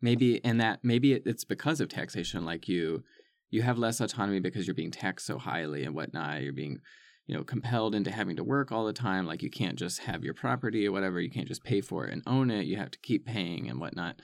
[0.00, 3.04] maybe, and that maybe it's because of taxation, like you,
[3.50, 6.42] you have less autonomy because you're being taxed so highly and whatnot.
[6.42, 6.78] You're being,
[7.26, 9.26] you know, compelled into having to work all the time.
[9.26, 11.20] Like you can't just have your property or whatever.
[11.20, 12.66] You can't just pay for it and own it.
[12.66, 14.20] You have to keep paying and whatnot.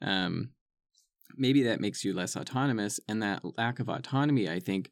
[0.00, 0.50] Um,
[1.36, 3.00] maybe that makes you less autonomous.
[3.08, 4.90] And that lack of autonomy, I think,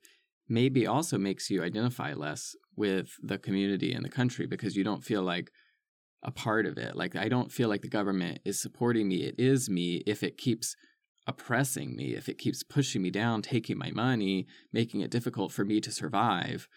[0.49, 5.05] maybe also makes you identify less with the community and the country because you don't
[5.05, 5.51] feel like
[6.23, 6.97] a part of it.
[6.97, 9.25] Like, I don't feel like the government is supporting me.
[9.25, 10.75] It is me if it keeps
[11.29, 15.65] oppressing me, if it keeps pushing me down, taking my money, making it difficult for
[15.65, 16.69] me to survive.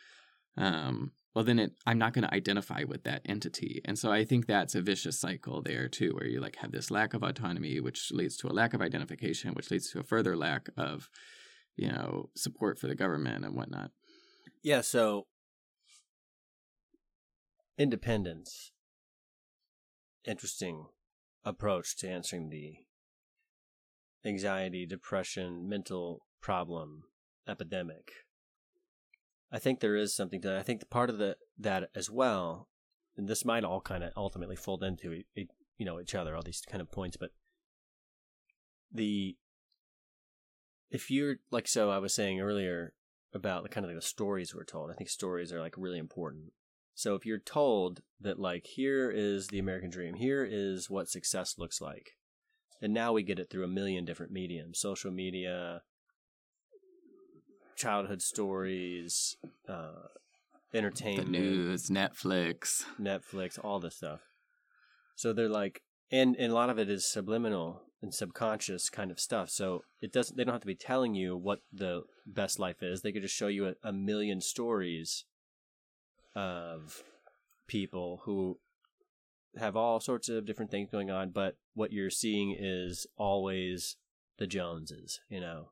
[0.57, 4.23] Um, well then it i'm not going to identify with that entity and so i
[4.23, 7.79] think that's a vicious cycle there too where you like have this lack of autonomy
[7.79, 11.09] which leads to a lack of identification which leads to a further lack of
[11.75, 13.91] you know support for the government and whatnot
[14.63, 15.25] yeah so
[17.77, 18.71] independence
[20.25, 20.87] interesting
[21.43, 22.75] approach to answering the
[24.25, 27.03] anxiety depression mental problem
[27.47, 28.11] epidemic
[29.51, 30.57] I think there is something to that.
[30.57, 32.69] I think part of the that as well,
[33.17, 36.43] and this might all kind of ultimately fold into it, you know each other, all
[36.43, 37.31] these kind of points, but
[38.93, 39.35] the
[40.89, 42.93] if you're like so I was saying earlier
[43.33, 44.91] about the kind of like the stories we're told.
[44.91, 46.53] I think stories are like really important.
[46.93, 51.55] So if you're told that like here is the American dream, here is what success
[51.57, 52.11] looks like,
[52.81, 55.81] and now we get it through a million different mediums, social media,
[57.75, 60.07] childhood stories, uh,
[60.73, 64.21] entertainment, the news, Netflix, Netflix, all this stuff.
[65.15, 69.19] So they're like, and and a lot of it is subliminal and subconscious kind of
[69.19, 69.49] stuff.
[69.49, 70.35] So it doesn't.
[70.35, 73.01] They don't have to be telling you what the best life is.
[73.01, 75.25] They could just show you a, a million stories
[76.35, 77.03] of
[77.67, 78.57] people who
[79.57, 83.97] have all sorts of different things going on, but what you're seeing is always
[84.37, 85.71] the Joneses, you know,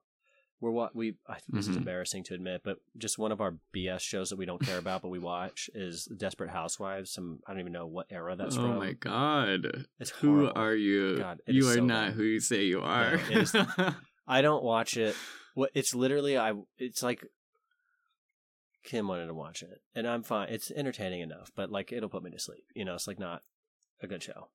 [0.61, 1.71] we're what we I, this mm-hmm.
[1.71, 4.77] is embarrassing to admit, but just one of our BS shows that we don't care
[4.77, 7.11] about, but we watch is Desperate Housewives.
[7.11, 8.71] Some I don't even know what era that's oh from.
[8.71, 9.85] Oh my god!
[9.99, 11.17] It's who are you?
[11.17, 12.13] God, you are so not bad.
[12.13, 13.19] who you say you are.
[13.53, 13.93] No,
[14.27, 15.15] I don't watch it.
[15.55, 16.53] What it's literally I.
[16.77, 17.25] It's like
[18.83, 20.49] Kim wanted to watch it, and I'm fine.
[20.49, 22.65] It's entertaining enough, but like it'll put me to sleep.
[22.75, 23.43] You know, it's like not
[24.01, 24.47] a good show.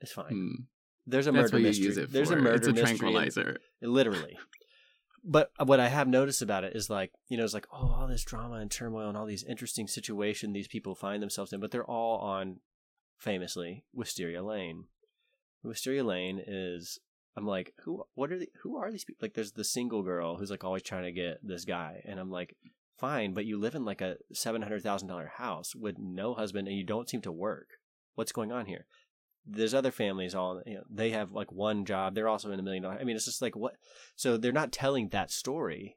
[0.00, 0.30] It's fine.
[0.30, 0.62] Hmm.
[1.06, 2.06] There's a That's murder mystery.
[2.06, 3.58] There's a murder it's a tranquilizer.
[3.82, 4.38] literally,
[5.22, 8.06] but what I have noticed about it is like, you know, it's like, oh, all
[8.06, 11.70] this drama and turmoil and all these interesting situations these people find themselves in, but
[11.70, 12.60] they're all on
[13.18, 14.84] famously Wisteria Lane.
[15.62, 16.98] Wisteria Lane is
[17.36, 19.22] I'm like, who what are the who are these people?
[19.22, 22.30] Like there's the single girl who's like always trying to get this guy and I'm
[22.30, 22.56] like,
[22.98, 26.68] fine, but you live in like a seven hundred thousand dollar house with no husband
[26.68, 27.68] and you don't seem to work.
[28.14, 28.86] What's going on here?
[29.46, 32.62] there's other families all you know, they have like one job they're also in a
[32.62, 33.74] million dollar i mean it's just like what
[34.16, 35.96] so they're not telling that story.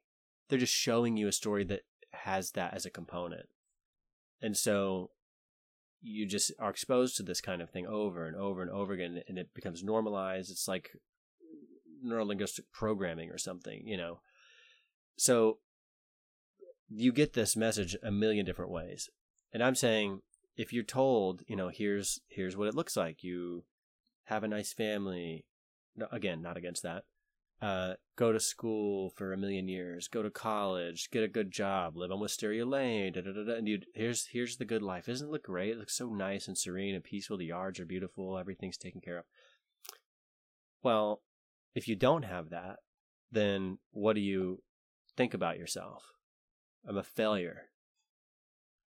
[0.49, 3.47] They're just showing you a story that has that as a component.
[4.41, 5.11] And so
[6.01, 9.21] you just are exposed to this kind of thing over and over and over again
[9.27, 10.51] and it becomes normalized.
[10.51, 10.91] It's like
[12.05, 14.19] neurolinguistic programming or something you know?
[15.17, 15.59] So
[16.89, 19.09] you get this message a million different ways.
[19.51, 20.21] And i'm saying
[20.57, 23.23] if you're told, you know, here's here's what it looks like.
[23.23, 23.63] You
[24.25, 25.45] have a nice family.
[25.95, 27.03] No, again, not against that.
[27.59, 30.07] Uh, go to school for a million years.
[30.07, 31.09] Go to college.
[31.11, 31.95] Get a good job.
[31.95, 33.13] Live on Wisteria Lane.
[33.13, 35.05] Da, da, da, and you here's here's the good life.
[35.05, 35.71] Doesn't it look great?
[35.71, 37.37] It looks so nice and serene and peaceful.
[37.37, 38.37] The yards are beautiful.
[38.37, 39.25] Everything's taken care of.
[40.83, 41.21] Well,
[41.73, 42.77] if you don't have that,
[43.31, 44.63] then what do you
[45.15, 46.03] think about yourself?
[46.87, 47.69] I'm a failure.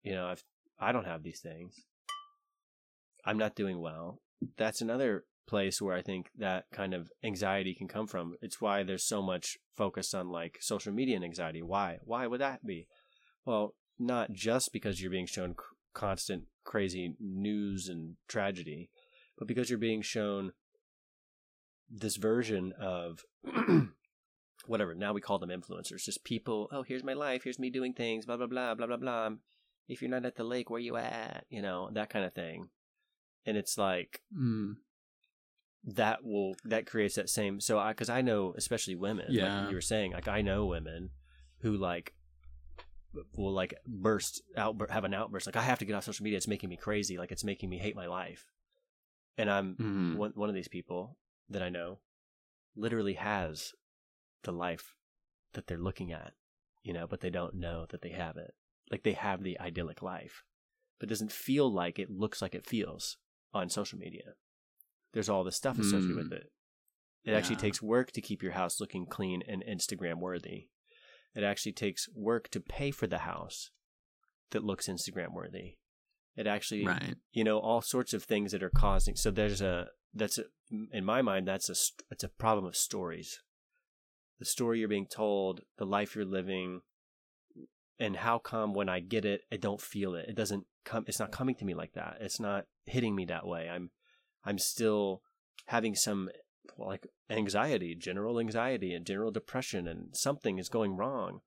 [0.02, 0.44] You know, I've
[0.80, 1.74] I don't have these things.
[3.24, 4.20] I'm not doing well.
[4.56, 8.36] That's another place where I think that kind of anxiety can come from.
[8.40, 11.62] It's why there's so much focus on like social media and anxiety.
[11.62, 11.98] Why?
[12.04, 12.86] Why would that be?
[13.44, 18.88] Well, not just because you're being shown c- constant crazy news and tragedy,
[19.36, 20.52] but because you're being shown
[21.90, 23.24] this version of
[24.66, 24.94] whatever.
[24.94, 26.68] Now we call them influencers, just people.
[26.72, 27.42] Oh, here's my life.
[27.44, 28.24] Here's me doing things.
[28.24, 29.30] Blah blah blah blah blah blah
[29.90, 31.44] if you're not at the lake, where you at?
[31.50, 32.68] You know, that kind of thing.
[33.46, 34.74] And it's like mm.
[35.84, 37.60] that will that creates that same.
[37.60, 39.26] So I because I know especially women.
[39.28, 41.10] Yeah, like you were saying like I know women
[41.60, 42.14] who like
[43.36, 46.36] will like burst out have an outburst like I have to get off social media.
[46.36, 47.18] It's making me crazy.
[47.18, 48.46] Like it's making me hate my life.
[49.36, 50.16] And I'm mm.
[50.16, 51.16] one one of these people
[51.48, 51.98] that I know
[52.76, 53.72] literally has
[54.42, 54.94] the life
[55.54, 56.32] that they're looking at
[56.82, 58.54] you know, but they don't know that they have it.
[58.90, 60.42] Like they have the idyllic life,
[60.98, 63.16] but it doesn't feel like it looks like it feels
[63.54, 64.34] on social media.
[65.12, 66.22] There's all this stuff associated Mm.
[66.24, 66.52] with it.
[67.24, 70.68] It actually takes work to keep your house looking clean and Instagram worthy.
[71.34, 73.70] It actually takes work to pay for the house
[74.50, 75.76] that looks Instagram worthy.
[76.36, 77.16] It actually, Right.
[77.32, 79.16] you know, all sorts of things that are causing.
[79.16, 80.44] So there's a that's a,
[80.92, 81.76] in my mind that's a
[82.10, 83.40] it's a problem of stories.
[84.38, 86.80] The story you're being told, the life you're living,
[88.00, 90.28] and how come when I get it, I don't feel it.
[90.28, 91.04] It doesn't come.
[91.06, 92.16] It's not coming to me like that.
[92.20, 93.68] It's not hitting me that way.
[93.70, 93.90] I'm
[94.44, 95.22] I'm still
[95.66, 96.30] having some
[96.78, 101.40] like anxiety, general anxiety, and general depression, and something is going wrong.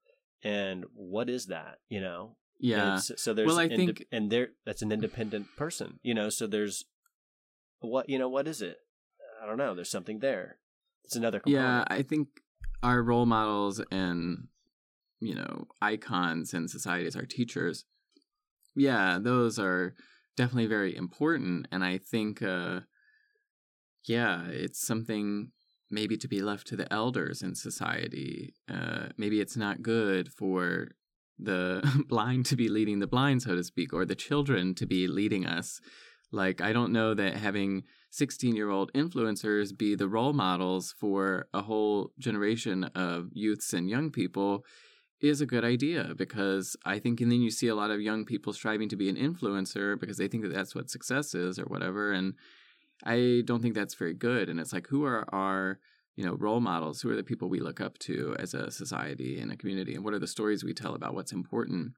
[0.44, 1.80] And what is that?
[1.90, 2.98] You know, Yeah.
[2.98, 6.30] so there's Well, I inde- think- and there that's an independent person, you know.
[6.30, 6.86] So there's
[7.80, 8.30] what you know.
[8.30, 8.78] What is it?
[9.42, 9.74] I don't know.
[9.74, 10.60] There's something there.
[11.06, 11.66] It's another component.
[11.66, 12.28] Yeah, I think
[12.82, 14.48] our role models and
[15.26, 17.86] you know icons in society as our teachers.
[18.76, 19.94] Yeah, those are
[20.36, 22.82] definitely very important, and I think, uh,
[24.06, 25.52] yeah, it's something
[25.92, 28.54] maybe to be left to the elders in society.
[28.68, 30.90] Uh, maybe it's not good for
[31.38, 35.08] the blind to be leading the blind, so to speak, or the children to be
[35.08, 35.80] leading us.
[36.32, 41.48] Like, I don't know that having 16 year old influencers be the role models for
[41.54, 44.66] a whole generation of youths and young people
[45.24, 48.26] is a good idea because I think, and then you see a lot of young
[48.26, 51.64] people striving to be an influencer because they think that that's what success is or
[51.64, 52.12] whatever.
[52.12, 52.34] And
[53.06, 54.50] I don't think that's very good.
[54.50, 55.80] And it's like, who are our,
[56.18, 57.02] you know, role models?
[57.02, 59.96] Who are the people we look up to as a society and a community?
[59.96, 61.94] And what are the stories we tell about what's important?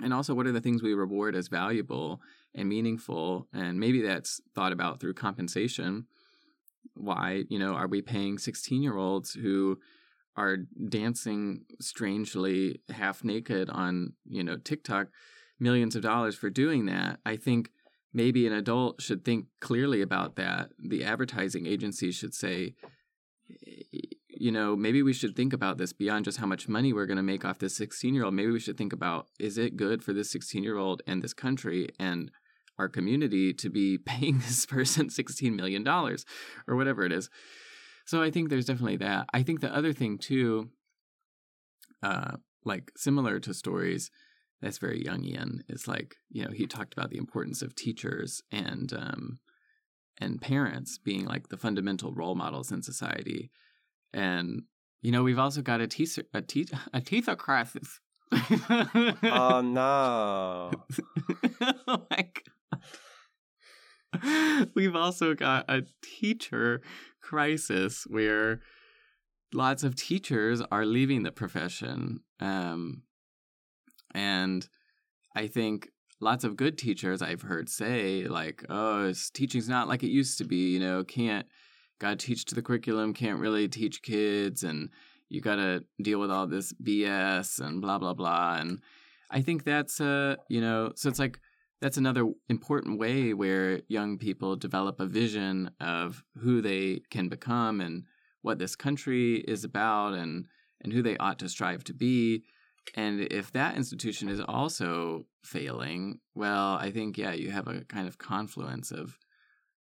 [0.00, 2.20] And also, what are the things we reward as valuable
[2.54, 3.48] and meaningful?
[3.52, 6.06] And maybe that's thought about through compensation.
[6.94, 9.78] Why, you know, are we paying 16 year olds who
[10.36, 10.58] are
[10.88, 15.08] dancing strangely half naked on, you know, TikTok
[15.60, 17.20] millions of dollars for doing that?
[17.24, 17.70] I think
[18.12, 20.70] maybe an adult should think clearly about that.
[20.78, 22.74] The advertising agency should say,
[24.28, 27.16] you know, maybe we should think about this beyond just how much money we're going
[27.16, 28.34] to make off this 16 year old.
[28.34, 31.34] Maybe we should think about is it good for this 16 year old and this
[31.34, 32.30] country and
[32.78, 37.30] our community to be paying this person $16 million or whatever it is.
[38.12, 39.30] So I think there's definitely that.
[39.32, 40.68] I think the other thing too,
[42.02, 42.32] uh,
[42.62, 44.10] like similar to stories,
[44.60, 45.60] that's very Jungian.
[45.70, 49.38] Is like you know he talked about the importance of teachers and um,
[50.18, 53.50] and parents being like the fundamental role models in society,
[54.12, 54.64] and
[55.00, 57.98] you know we've also got a teeth a teeth a teeth crisis.
[59.24, 60.70] Oh no!
[61.88, 62.51] god.
[64.74, 66.80] We've also got a teacher
[67.20, 68.60] crisis where
[69.52, 72.20] lots of teachers are leaving the profession.
[72.40, 73.02] Um,
[74.14, 74.68] and
[75.34, 75.88] I think
[76.20, 80.44] lots of good teachers I've heard say, like, oh, teaching's not like it used to
[80.44, 81.46] be, you know, can't,
[81.98, 84.90] got to teach to the curriculum, can't really teach kids, and
[85.28, 88.56] you got to deal with all this BS and blah, blah, blah.
[88.56, 88.80] And
[89.30, 91.40] I think that's, uh, you know, so it's like,
[91.82, 97.80] that's another important way where young people develop a vision of who they can become
[97.80, 98.04] and
[98.42, 100.46] what this country is about and
[100.80, 102.44] and who they ought to strive to be.
[102.94, 108.06] And if that institution is also failing well i think yeah you have a kind
[108.06, 109.18] of confluence of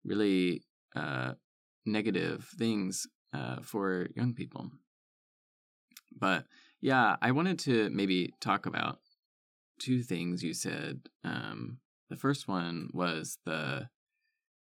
[0.06, 0.64] really
[0.95, 1.34] uh,
[1.86, 4.72] negative things uh, for young people.
[6.18, 6.45] But
[6.80, 9.00] yeah i wanted to maybe talk about
[9.80, 11.80] two things you said um,
[12.10, 13.89] the first one was the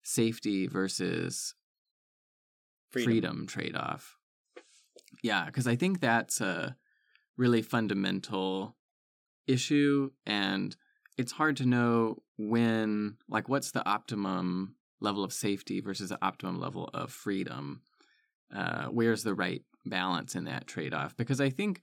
[0.03, 1.55] safety versus
[2.91, 3.47] freedom, Freedom.
[3.47, 4.17] trade off.
[5.23, 6.75] Yeah, because I think that's a
[7.37, 8.75] really fundamental
[9.47, 10.75] issue, and
[11.17, 16.59] it's hard to know when, like, what's the optimum level of safety versus the optimum
[16.59, 17.81] level of freedom.
[18.55, 21.15] Uh, where's the right balance in that trade off?
[21.17, 21.81] Because I think,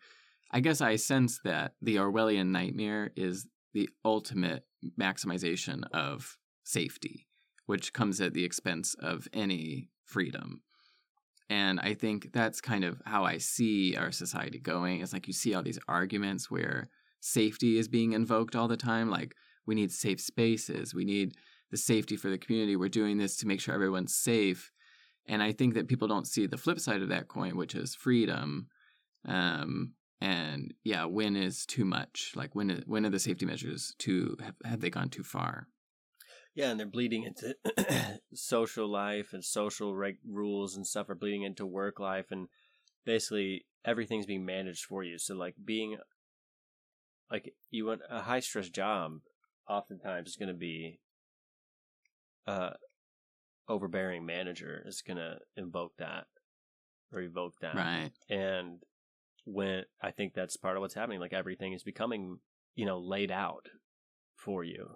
[0.51, 4.65] I guess I sense that the Orwellian nightmare is the ultimate
[4.99, 7.27] maximization of safety,
[7.67, 10.63] which comes at the expense of any freedom.
[11.51, 15.01] And I think that's kind of how I see our society going.
[15.01, 16.89] It's like you see all these arguments where
[17.21, 19.11] safety is being invoked all the time.
[19.11, 19.35] Like,
[19.67, 21.35] we need safe spaces, we need
[21.71, 22.77] the safety for the community.
[22.77, 24.71] We're doing this to make sure everyone's safe.
[25.27, 27.95] And I think that people don't see the flip side of that coin, which is
[27.95, 28.69] freedom.
[29.27, 32.33] Um, and yeah, when is too much?
[32.35, 35.69] Like when when are the safety measures too have, have they gone too far?
[36.55, 37.57] Yeah, and they're bleeding into
[38.35, 42.49] social life and social reg- rules and stuff are bleeding into work life, and
[43.05, 45.19] basically everything's being managed for you.
[45.19, 45.99] So, like being
[47.31, 49.21] like you want a high stress job
[49.69, 51.01] oftentimes is going to be
[52.47, 52.71] uh
[53.69, 56.27] overbearing manager is going to invoke that
[57.13, 58.11] or evoke that Right.
[58.29, 58.83] and
[59.45, 62.39] when i think that's part of what's happening like everything is becoming
[62.75, 63.69] you know laid out
[64.37, 64.91] for you.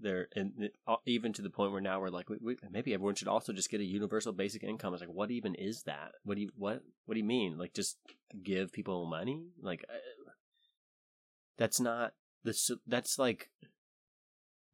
[0.00, 0.70] There and
[1.06, 3.68] even to the point where now we're like we, we, maybe everyone should also just
[3.68, 4.94] get a universal basic income.
[4.94, 6.12] It's like what even is that?
[6.22, 7.58] What do you what what do you mean?
[7.58, 7.96] Like just
[8.44, 9.48] give people money?
[9.60, 10.30] Like uh,
[11.56, 12.12] that's not
[12.44, 12.56] the
[12.86, 13.50] that's like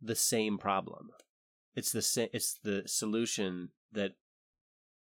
[0.03, 1.09] the same problem.
[1.75, 4.13] It's the sa- it's the solution that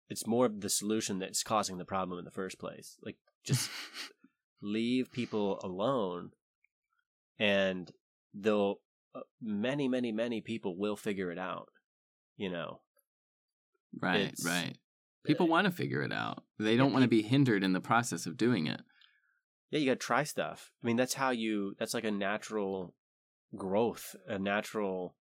[0.08, 2.96] it's more of the solution that's causing the problem in the first place.
[3.02, 3.70] Like just
[4.62, 6.30] leave people alone
[7.38, 7.90] and
[8.32, 8.80] they'll
[9.14, 11.68] uh, many many many people will figure it out
[12.36, 12.80] you know
[14.00, 14.76] Right, It's- right.
[15.24, 16.42] People want to figure it out.
[16.58, 18.80] They don't want to be hindered in the process of doing it.
[19.70, 22.94] yeah you got to try stuff i mean that's how you that's like a natural
[23.56, 25.14] growth a natural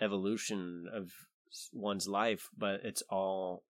[0.00, 1.10] evolution of
[1.72, 3.64] one's life but it's all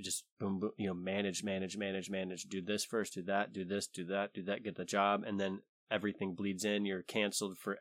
[0.00, 3.64] just boom, boom, you know manage manage manage manage do this first do that do
[3.64, 5.60] this do that do that get the job and then
[5.92, 6.86] everything bleeds in.
[6.86, 7.78] You're canceled for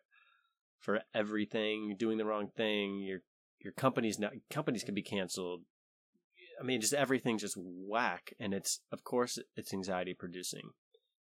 [0.80, 1.86] for everything.
[1.88, 3.00] You're doing the wrong thing.
[3.00, 3.22] Your
[3.60, 5.62] your company's not companies can be canceled.
[6.60, 10.72] I mean just everything's just whack and it's of course it's anxiety producing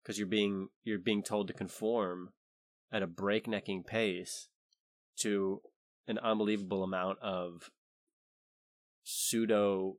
[0.03, 2.29] because you're being you're being told to conform
[2.91, 4.49] at a breaknecking pace
[5.19, 5.61] to
[6.07, 7.71] an unbelievable amount of
[9.03, 9.95] pseudo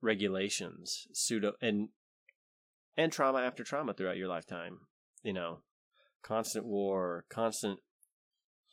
[0.00, 1.88] regulations pseudo and
[2.96, 4.80] and trauma after trauma throughout your lifetime
[5.22, 5.58] you know?
[6.22, 7.80] Constant war constant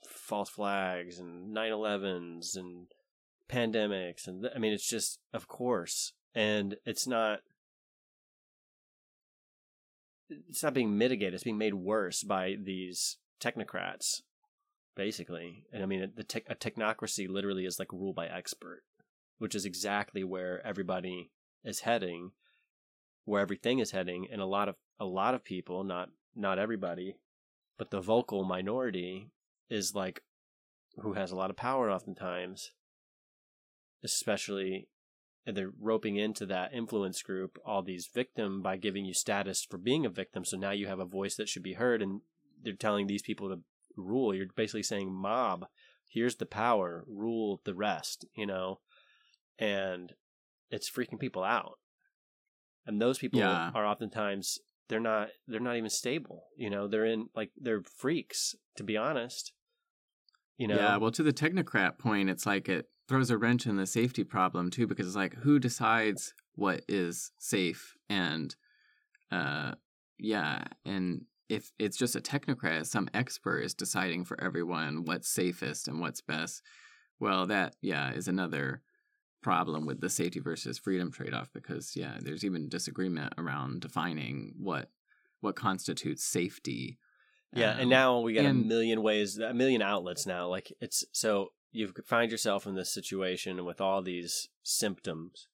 [0.07, 2.87] false flags and 9-11s and
[3.49, 7.39] pandemics and th- i mean it's just of course and it's not
[10.29, 14.21] it's not being mitigated it's being made worse by these technocrats
[14.95, 15.63] basically.
[15.71, 18.83] And i mean the tech a technocracy literally is like ruled by expert
[19.37, 21.31] which is exactly where everybody
[21.63, 22.31] is heading
[23.25, 27.17] where everything is heading and a lot of a lot of people not not everybody
[27.77, 29.29] but the vocal minority
[29.69, 30.23] is like
[31.01, 32.71] who has a lot of power oftentimes
[34.03, 34.87] especially
[35.45, 39.77] and they're roping into that influence group all these victim by giving you status for
[39.77, 40.43] being a victim.
[40.43, 42.19] So now you have a voice that should be heard and
[42.61, 43.61] they're telling these people to
[43.95, 44.35] rule.
[44.35, 45.67] You're basically saying mob
[46.09, 48.79] here's the power rule the rest you know
[49.59, 50.13] and
[50.71, 51.79] it's freaking people out
[52.85, 53.71] and those people Yeah.
[53.73, 58.55] are oftentimes they're not they're not even stable you know they're in like they're freaks
[58.75, 59.51] to be honest
[60.57, 63.77] you know Yeah, well, to the technocrat point, it's like it throws a wrench in
[63.77, 68.55] the safety problem too, because it's like who decides what is safe and,
[69.31, 69.75] uh,
[70.19, 75.87] yeah, and if it's just a technocrat, some expert is deciding for everyone what's safest
[75.87, 76.63] and what's best.
[77.19, 78.83] Well, that yeah is another
[79.47, 84.53] problem with the safety versus freedom trade off because yeah, there's even disagreement around defining
[84.59, 84.89] what
[85.39, 86.99] what constitutes safety.
[87.53, 90.49] Yeah, Um, and now we got a million ways, a million outlets now.
[90.49, 95.47] Like it's so you find yourself in this situation with all these symptoms.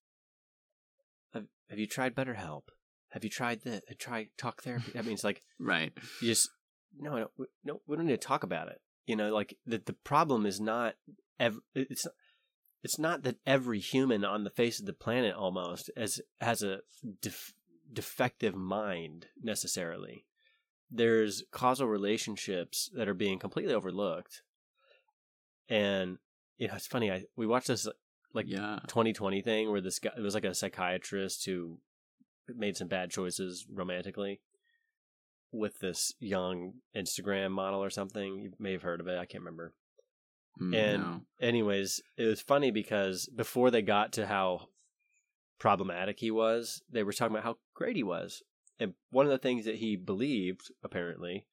[1.36, 2.64] Have, have you tried BetterHelp?
[3.12, 4.98] Have you tried the try talk therapy?
[4.98, 5.92] I mean, it's like right.
[6.20, 6.50] you just
[7.00, 7.82] no, no, we- no.
[7.86, 8.82] We don't need to talk about it.
[9.06, 10.96] You know, like the the problem is not
[11.40, 12.08] ev- it's
[12.84, 16.80] it's not that every human on the face of the planet almost as has a
[17.22, 17.54] def-
[17.92, 20.26] defective mind necessarily.
[20.92, 24.44] There's causal relationships that are being completely overlooked,
[25.70, 26.18] and
[26.58, 27.10] you know it's funny.
[27.10, 27.88] I we watched this
[28.34, 28.80] like yeah.
[28.88, 31.80] 2020 thing where this guy it was like a psychiatrist who
[32.48, 34.42] made some bad choices romantically
[35.52, 38.40] with this young Instagram model or something.
[38.40, 39.18] You may have heard of it.
[39.18, 39.74] I can't remember.
[40.62, 41.22] Mm, and no.
[41.42, 44.68] anyways, it was funny because before they got to how
[45.60, 48.44] problematic he was, they were talking about how great he was.
[48.80, 51.46] And one of the things that he believed, apparently,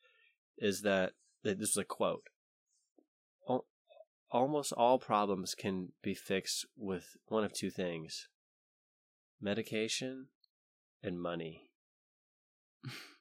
[0.59, 1.13] is that,
[1.45, 2.29] that this was a quote.
[3.49, 3.67] "Al-
[4.31, 8.29] Almost all problems can be fixed with one of two things
[9.41, 10.27] medication
[11.03, 11.71] and money.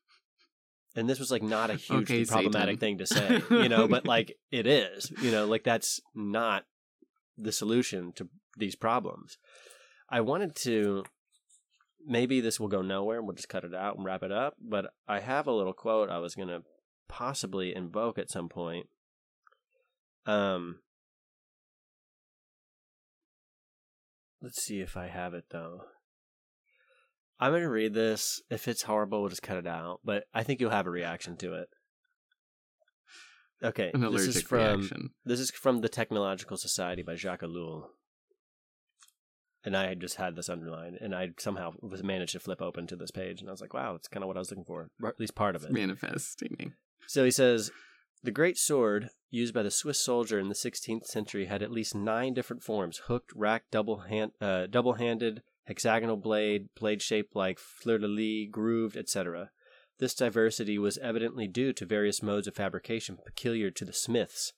[0.99, 2.97] And this was like not a hugely Okay, problematic Satan.
[2.97, 6.65] thing to say, you know, but like it is, you know, like that's not
[7.37, 8.27] the solution to
[8.57, 9.37] these problems.
[10.09, 11.05] I wanted to
[12.05, 14.55] maybe this will go nowhere and we'll just cut it out and wrap it up,
[14.59, 16.63] but I have a little quote I was going to
[17.07, 18.87] possibly invoke at some point.
[20.25, 20.79] Um
[24.41, 25.81] Let's see if I have it though.
[27.39, 28.41] I'm going to read this.
[28.49, 31.37] If it's horrible, we'll just cut it out, but I think you'll have a reaction
[31.37, 31.69] to it.
[33.63, 35.09] Okay, an this allergic is from reaction.
[35.25, 37.87] this is from the Technological Society by Jacques Ellul.
[39.65, 42.87] And I had just had this underlined, and I somehow was managed to flip open
[42.87, 44.63] to this page, and I was like, "Wow, that's kind of what I was looking
[44.63, 46.73] for, or at least part of it." manifesting.
[47.07, 47.69] So he says
[48.23, 51.93] the great sword used by the Swiss soldier in the 16th century had at least
[51.93, 58.49] nine different forms: hooked, racked, double hand, uh, double-handed, hexagonal blade, blade shaped like fleur-de-lis,
[58.51, 59.51] grooved, etc.
[59.99, 64.51] This diversity was evidently due to various modes of fabrication peculiar to the smiths.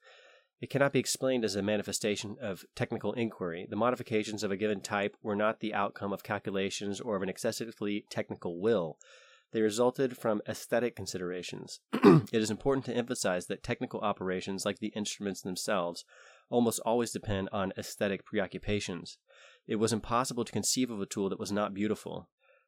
[0.62, 3.68] It cannot be explained as a manifestation of technical inquiry.
[3.70, 7.30] The modifications of a given type were not the outcome of calculations or of an
[7.30, 8.98] excessively technical will.
[9.52, 11.82] They resulted from aesthetic considerations.
[11.94, 16.06] it is important to emphasize that technical operations, like the instruments themselves,
[16.50, 19.18] almost always depend on aesthetic preoccupations.
[19.72, 22.28] It was impossible to conceive of a tool that was not beautiful.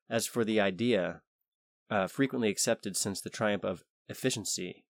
[0.10, 1.20] As for the idea,
[1.90, 4.86] uh, frequently accepted since the triumph of efficiency,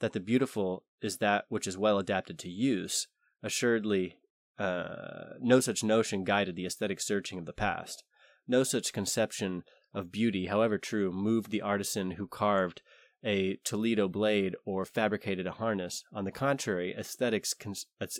[0.00, 3.06] that the beautiful is that which is well adapted to use,
[3.42, 4.16] assuredly,
[4.58, 8.02] uh, no such notion guided the aesthetic searching of the past.
[8.46, 9.62] No such conception
[9.92, 12.80] of beauty, however true, moved the artisan who carved
[13.22, 16.02] a Toledo blade or fabricated a harness.
[16.14, 17.54] On the contrary, aesthetics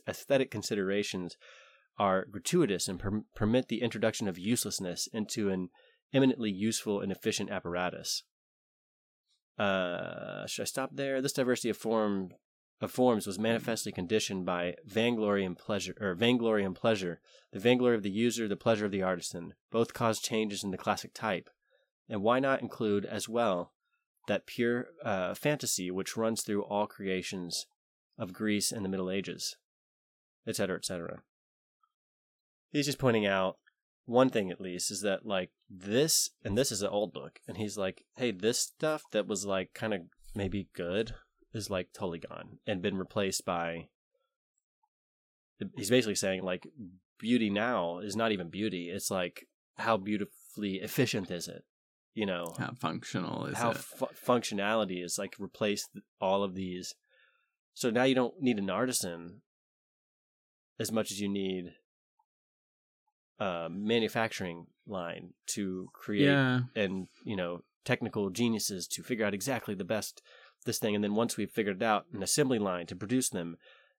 [0.06, 1.38] aesthetic considerations
[1.98, 5.70] are gratuitous and per- permit the introduction of uselessness into an
[6.12, 8.22] eminently useful and efficient apparatus.
[9.58, 11.20] Uh, should I stop there?
[11.20, 12.30] This diversity of form
[12.80, 17.20] of forms was manifestly conditioned by vainglory and pleasure, or vainglory and pleasure.
[17.52, 20.78] The vainglory of the user, the pleasure of the artisan, both caused changes in the
[20.78, 21.50] classic type.
[22.08, 23.72] And why not include as well
[24.28, 27.66] that pure uh, fantasy which runs through all creations
[28.16, 29.56] of Greece and the Middle Ages,
[30.46, 31.22] etc., etc.
[32.70, 33.56] He's just pointing out
[34.04, 37.56] one thing at least is that like this, and this is an old book, and
[37.56, 40.00] he's like, hey, this stuff that was like kind of
[40.34, 41.14] maybe good
[41.52, 43.88] is like totally gone and been replaced by.
[45.76, 46.66] He's basically saying like
[47.18, 49.46] beauty now is not even beauty; it's like
[49.76, 51.64] how beautifully efficient is it?
[52.14, 53.76] You know, How functional is how it?
[53.76, 55.90] fu- functionality is like replaced
[56.20, 56.94] all of these.
[57.74, 59.42] So now you don't need an artisan
[60.80, 61.74] as much as you need
[63.38, 69.74] a manufacturing line to create yeah, and you know technical geniuses to figure out exactly
[69.74, 70.22] the best
[70.66, 70.94] this thing.
[70.94, 73.56] And then once we've figured it out an assembly line to produce them.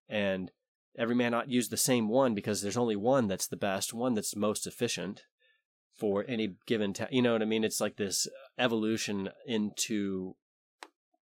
[0.08, 0.52] And
[0.98, 4.14] every man not use the same one because there's only one that's the best one
[4.14, 5.24] that's most efficient
[5.96, 7.64] for any given ta- you know what i mean?
[7.64, 8.28] It's like this
[8.58, 10.36] evolution into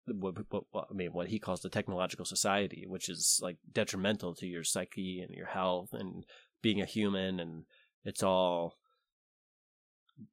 [0.06, 4.36] what, what, what i mean what he calls the technological society which is like detrimental
[4.36, 6.26] to your psyche and your health and
[6.62, 7.64] being a human and
[8.04, 8.78] it's all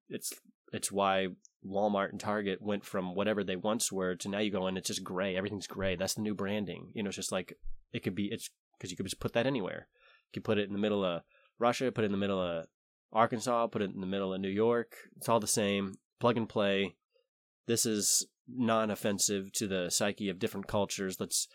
[0.08, 0.32] it's
[0.72, 1.28] it's why
[1.66, 4.88] Walmart and Target went from whatever they once were to now you go in it's
[4.88, 6.90] just gray everything's gray that's the new branding.
[6.94, 7.54] You know it's just like
[7.92, 9.88] it could be it's because you could just put that anywhere.
[10.28, 11.22] You could put it in the middle of
[11.58, 12.66] Russia put it in the middle of
[13.12, 16.48] Arkansas put it in the middle of New York it's all the same plug and
[16.48, 16.96] play.
[17.66, 21.46] This is non-offensive to the psyche of different cultures let's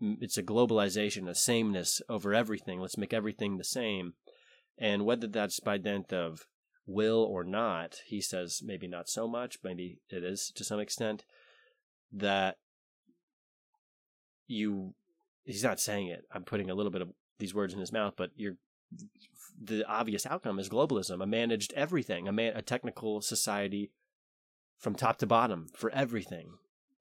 [0.00, 4.12] it's a globalization a sameness over everything let's make everything the same
[4.78, 6.46] and whether that's by dint of
[6.86, 11.24] will or not, he says maybe not so much, maybe it is to some extent,
[12.12, 12.58] that
[14.46, 14.94] you,
[15.44, 16.24] he's not saying it.
[16.32, 18.56] I'm putting a little bit of these words in his mouth, but you're,
[19.60, 23.90] the obvious outcome is globalism, a managed everything, a, man, a technical society
[24.78, 26.50] from top to bottom for everything.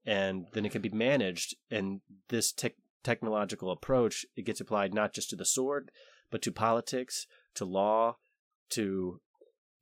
[0.05, 2.73] And then it can be managed, and this tech
[3.03, 5.91] technological approach, it gets applied not just to the sword,
[6.32, 8.17] but to politics, to law,
[8.71, 9.19] to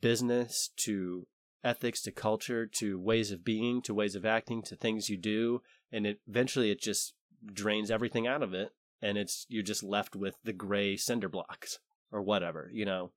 [0.02, 1.28] business, to
[1.64, 5.62] ethics, to culture, to ways of being, to ways of acting, to things you do,
[5.92, 7.14] and it eventually it just
[7.54, 8.72] drains everything out of it,
[9.02, 11.80] and it's you're just left with the gray cinder blocks
[12.12, 13.12] or whatever, you know.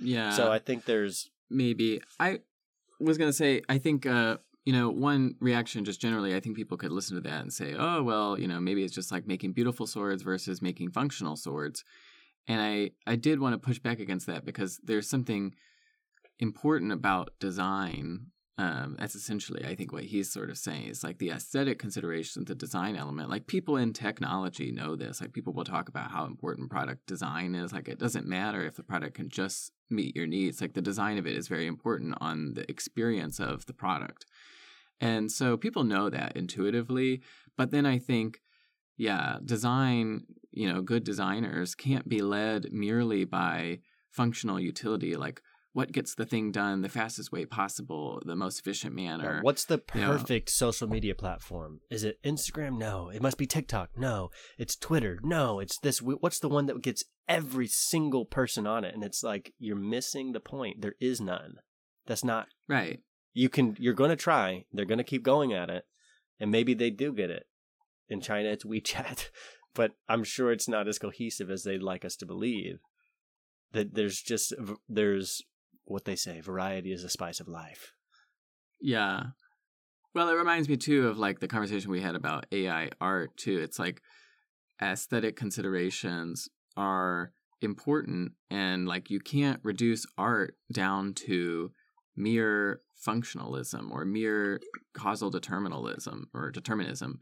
[0.00, 0.30] yeah.
[0.30, 2.40] so I think there's maybe I
[3.00, 6.76] was gonna say I think uh you know one reaction just generally I think people
[6.76, 9.52] could listen to that and say oh well you know maybe it's just like making
[9.52, 11.84] beautiful swords versus making functional swords
[12.46, 15.54] and I I did want to push back against that because there's something
[16.38, 18.26] important about design
[18.56, 22.46] um, that's essentially I think what he's sort of saying is like the aesthetic considerations,
[22.46, 23.28] the design element.
[23.28, 25.20] Like people in technology know this.
[25.20, 27.72] Like people will talk about how important product design is.
[27.72, 30.60] Like it doesn't matter if the product can just meet your needs.
[30.60, 34.24] Like the design of it is very important on the experience of the product.
[35.00, 37.22] And so people know that intuitively.
[37.56, 38.40] But then I think,
[38.96, 43.80] yeah, design, you know, good designers can't be led merely by
[44.10, 45.16] functional utility.
[45.16, 45.42] Like
[45.74, 49.40] what gets the thing done the fastest way possible, the most efficient manner.
[49.42, 50.06] What's the you know.
[50.12, 51.80] perfect social media platform?
[51.90, 52.78] Is it Instagram?
[52.78, 53.10] No.
[53.10, 53.90] It must be TikTok.
[53.96, 54.30] No.
[54.56, 55.18] It's Twitter.
[55.24, 55.58] No.
[55.58, 55.98] It's this.
[55.98, 58.94] What's the one that gets every single person on it?
[58.94, 60.80] And it's like you're missing the point.
[60.80, 61.56] There is none.
[62.06, 63.00] That's not right.
[63.32, 63.76] You can.
[63.80, 64.66] You're going to try.
[64.72, 65.86] They're going to keep going at it,
[66.38, 67.46] and maybe they do get it.
[68.08, 69.30] In China, it's WeChat,
[69.74, 72.78] but I'm sure it's not as cohesive as they'd like us to believe.
[73.72, 74.54] That there's just
[74.88, 75.42] there's
[75.84, 77.92] what they say variety is the spice of life.
[78.80, 79.22] Yeah.
[80.14, 83.58] Well, it reminds me too of like the conversation we had about AI art too.
[83.58, 84.00] It's like
[84.80, 91.72] aesthetic considerations are important and like you can't reduce art down to
[92.16, 94.60] mere functionalism or mere
[94.94, 97.20] causal determinism or determinism.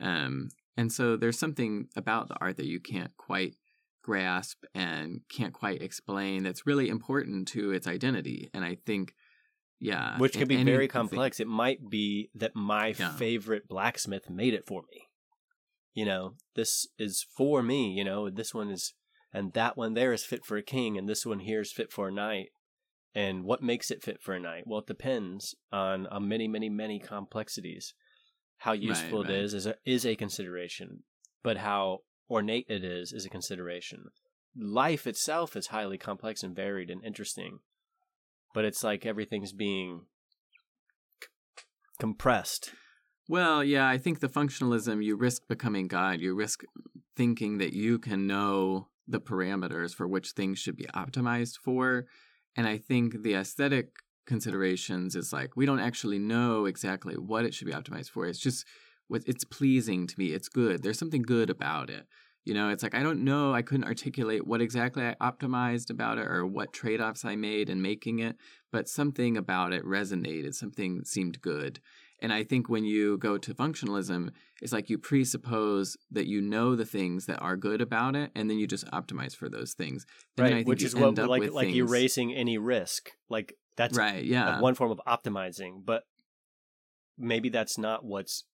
[0.00, 3.56] Um, and so there's something about the art that you can't quite
[4.02, 8.50] grasp and can't quite explain that's really important to its identity.
[8.52, 9.14] And I think,
[9.78, 10.18] yeah.
[10.18, 11.40] Which could be very complex.
[11.40, 13.12] It might be that my Yeah.
[13.12, 15.08] favorite blacksmith made it for me.
[15.94, 18.94] You know, this is for me, you know, this one is,
[19.32, 21.92] and that one there is fit for a king, and this one here is fit
[21.92, 22.48] for a knight.
[23.14, 24.64] And what makes it fit for a knight?
[24.66, 27.94] Well, it depends on, on many, many, many complexities.
[28.62, 29.30] How useful right.
[29.30, 31.02] it is is a, is a consideration,
[31.42, 34.04] but how ornate it is is a consideration.
[34.56, 37.58] Life itself is highly complex and varied and interesting,
[38.54, 40.02] but it's like everything's being
[41.20, 41.64] c-
[41.98, 42.70] compressed.
[43.28, 46.20] Well, yeah, I think the functionalism, you risk becoming God.
[46.20, 46.62] You risk
[47.16, 52.06] thinking that you can know the parameters for which things should be optimized for.
[52.54, 53.88] And I think the aesthetic
[54.26, 58.26] considerations is like, we don't actually know exactly what it should be optimized for.
[58.26, 58.66] It's just
[59.08, 60.26] what it's pleasing to me.
[60.32, 60.82] It's good.
[60.82, 62.06] There's something good about it.
[62.44, 63.54] You know, it's like, I don't know.
[63.54, 67.70] I couldn't articulate what exactly I optimized about it or what trade offs I made
[67.70, 68.36] in making it,
[68.72, 70.54] but something about it resonated.
[70.54, 71.78] Something seemed good.
[72.20, 76.76] And I think when you go to functionalism, it's like you presuppose that you know
[76.76, 80.06] the things that are good about it, and then you just optimize for those things.
[80.38, 83.54] And then I right think which is what like like things- erasing any risk like
[83.76, 86.04] that's right, yeah, one form of optimizing but
[87.18, 88.44] maybe that's not what's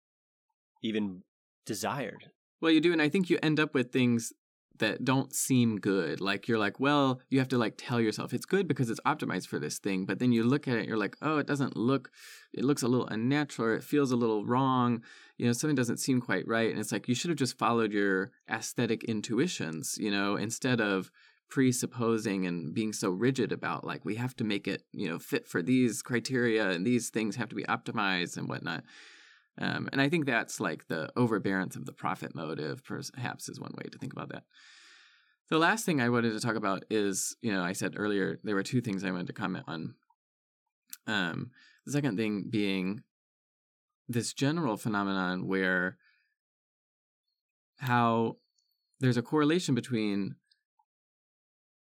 [0.82, 1.22] even
[1.66, 4.32] desired Well, you do, and I think you end up with things
[4.78, 6.20] that don't seem good.
[6.20, 9.48] Like you're like, well, you have to like tell yourself it's good because it's optimized
[9.48, 12.10] for this thing, but then you look at it, you're like, oh, it doesn't look,
[12.52, 15.02] it looks a little unnatural, or it feels a little wrong.
[15.36, 17.92] You know, something doesn't seem quite right, and it's like you should have just followed
[17.92, 21.10] your aesthetic intuitions, you know, instead of
[21.48, 25.46] presupposing and being so rigid about like we have to make it, you know, fit
[25.46, 28.84] for these criteria and these things have to be optimized and whatnot.
[29.60, 33.74] Um, and I think that's like the overbearance of the profit motive, perhaps, is one
[33.76, 34.44] way to think about that.
[35.50, 38.54] The last thing I wanted to talk about is, you know, I said earlier there
[38.54, 39.94] were two things I wanted to comment on.
[41.06, 41.50] Um,
[41.86, 43.02] the second thing being
[44.08, 45.96] this general phenomenon where
[47.78, 48.36] how
[49.00, 50.36] there's a correlation between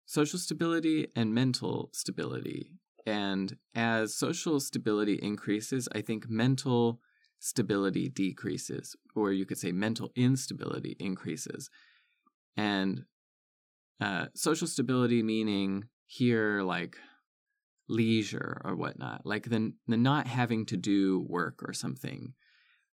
[0.06, 2.72] social stability and mental stability.
[3.06, 6.99] And as social stability increases, I think mental
[7.39, 11.70] stability decreases, or you could say mental instability increases.
[12.56, 13.04] And
[13.99, 16.97] uh, social stability meaning here like
[17.89, 22.34] leisure or whatnot, like the, the not having to do work or something,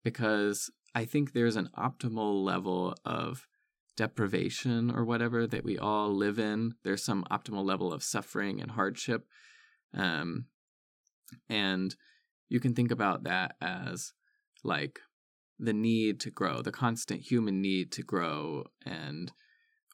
[0.04, 3.48] because I think there's an optimal level of
[3.98, 6.76] deprivation or whatever that we all live in.
[6.84, 9.26] There's some optimal level of suffering and hardship.
[9.94, 10.46] Um,
[11.50, 11.94] and
[12.48, 14.14] you can think about that as
[14.64, 15.00] like
[15.60, 19.32] the need to grow, the constant human need to grow and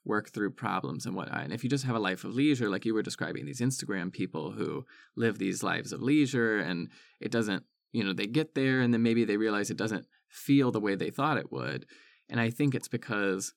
[0.06, 1.46] work through problems and whatnot.
[1.46, 4.12] And if you just have a life of leisure, like you were describing, these Instagram
[4.12, 4.86] people who
[5.16, 6.90] live these lives of leisure and
[7.22, 10.72] it doesn't, you know, they get there and then maybe they realize it doesn't feel
[10.72, 11.86] the way they thought it would.
[12.30, 13.54] And I think it's because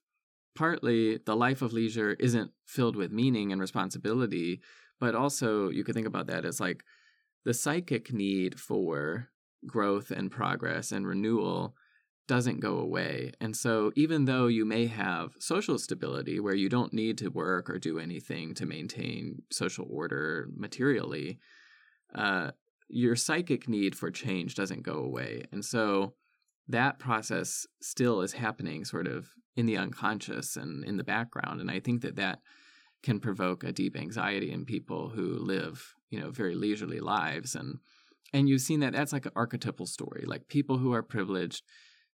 [0.57, 4.61] partly the life of leisure isn't filled with meaning and responsibility,
[4.99, 6.83] but also you could think about that as like
[7.45, 9.29] the psychic need for
[9.67, 11.77] growth and progress and renewal
[12.27, 13.33] doesn't go away.
[13.41, 17.71] And so, even though you may have social stability where you don't need to work
[17.71, 21.39] or do anything to maintain social order materially,
[22.15, 22.51] uh,
[22.89, 25.45] your psychic need for change doesn't go away.
[25.53, 26.15] And so,
[26.69, 31.61] that process still is happening sort of in the unconscious and in the background.
[31.61, 32.41] And I think that that
[33.03, 37.55] can provoke a deep anxiety in people who live, you know, very leisurely lives.
[37.55, 37.79] And
[38.33, 41.63] and you've seen that that's like an archetypal story, like people who are privileged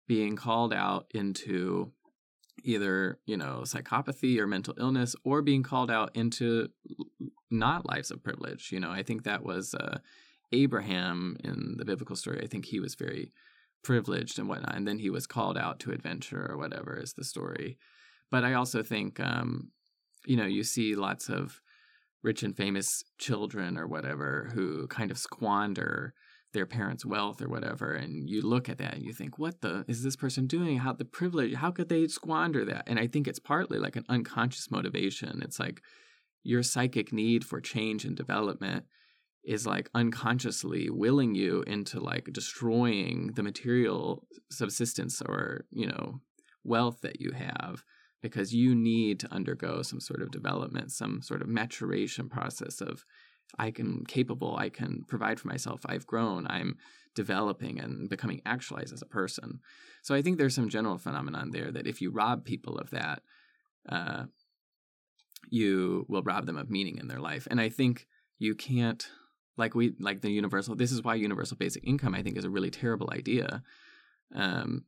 [0.07, 1.93] being called out into
[2.63, 6.67] either you know psychopathy or mental illness or being called out into
[7.49, 9.97] not lives of privilege you know i think that was uh,
[10.51, 13.31] abraham in the biblical story i think he was very
[13.83, 17.23] privileged and whatnot and then he was called out to adventure or whatever is the
[17.23, 17.77] story
[18.29, 19.71] but i also think um,
[20.25, 21.61] you know you see lots of
[22.23, 26.13] rich and famous children or whatever who kind of squander
[26.53, 29.85] their parents' wealth or whatever, and you look at that and you think, what the
[29.87, 30.79] is this person doing?
[30.79, 32.83] How the privilege, how could they squander that?
[32.87, 35.41] And I think it's partly like an unconscious motivation.
[35.43, 35.81] It's like
[36.43, 38.85] your psychic need for change and development
[39.43, 46.21] is like unconsciously willing you into like destroying the material subsistence or, you know,
[46.63, 47.83] wealth that you have
[48.21, 53.03] because you need to undergo some sort of development, some sort of maturation process of
[53.57, 56.77] I can capable, I can provide for myself, I've grown, I'm
[57.15, 59.59] developing and becoming actualized as a person.
[60.03, 63.23] So I think there's some general phenomenon there that if you rob people of that,
[63.89, 64.25] uh,
[65.49, 67.47] you will rob them of meaning in their life.
[67.49, 68.07] And I think
[68.39, 69.09] you can't
[69.57, 72.49] like we like the universal this is why universal basic income I think is a
[72.49, 73.61] really terrible idea.
[74.33, 74.85] Um,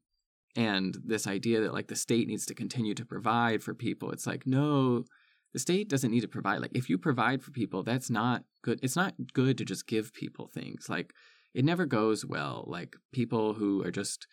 [0.55, 4.27] and this idea that like the state needs to continue to provide for people, it's
[4.27, 5.05] like no,
[5.53, 8.79] the state doesn't need to provide like if you provide for people that's not good
[8.81, 11.13] it's not good to just give people things like
[11.53, 14.27] it never goes well like people who are just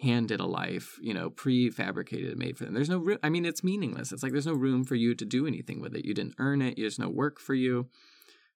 [0.00, 3.64] handed a life you know prefabricated and made for them there's no i mean it's
[3.64, 6.34] meaningless it's like there's no room for you to do anything with it you didn't
[6.38, 7.88] earn it there's no work for you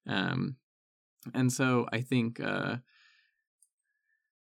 [0.07, 0.55] um
[1.33, 2.77] and so i think uh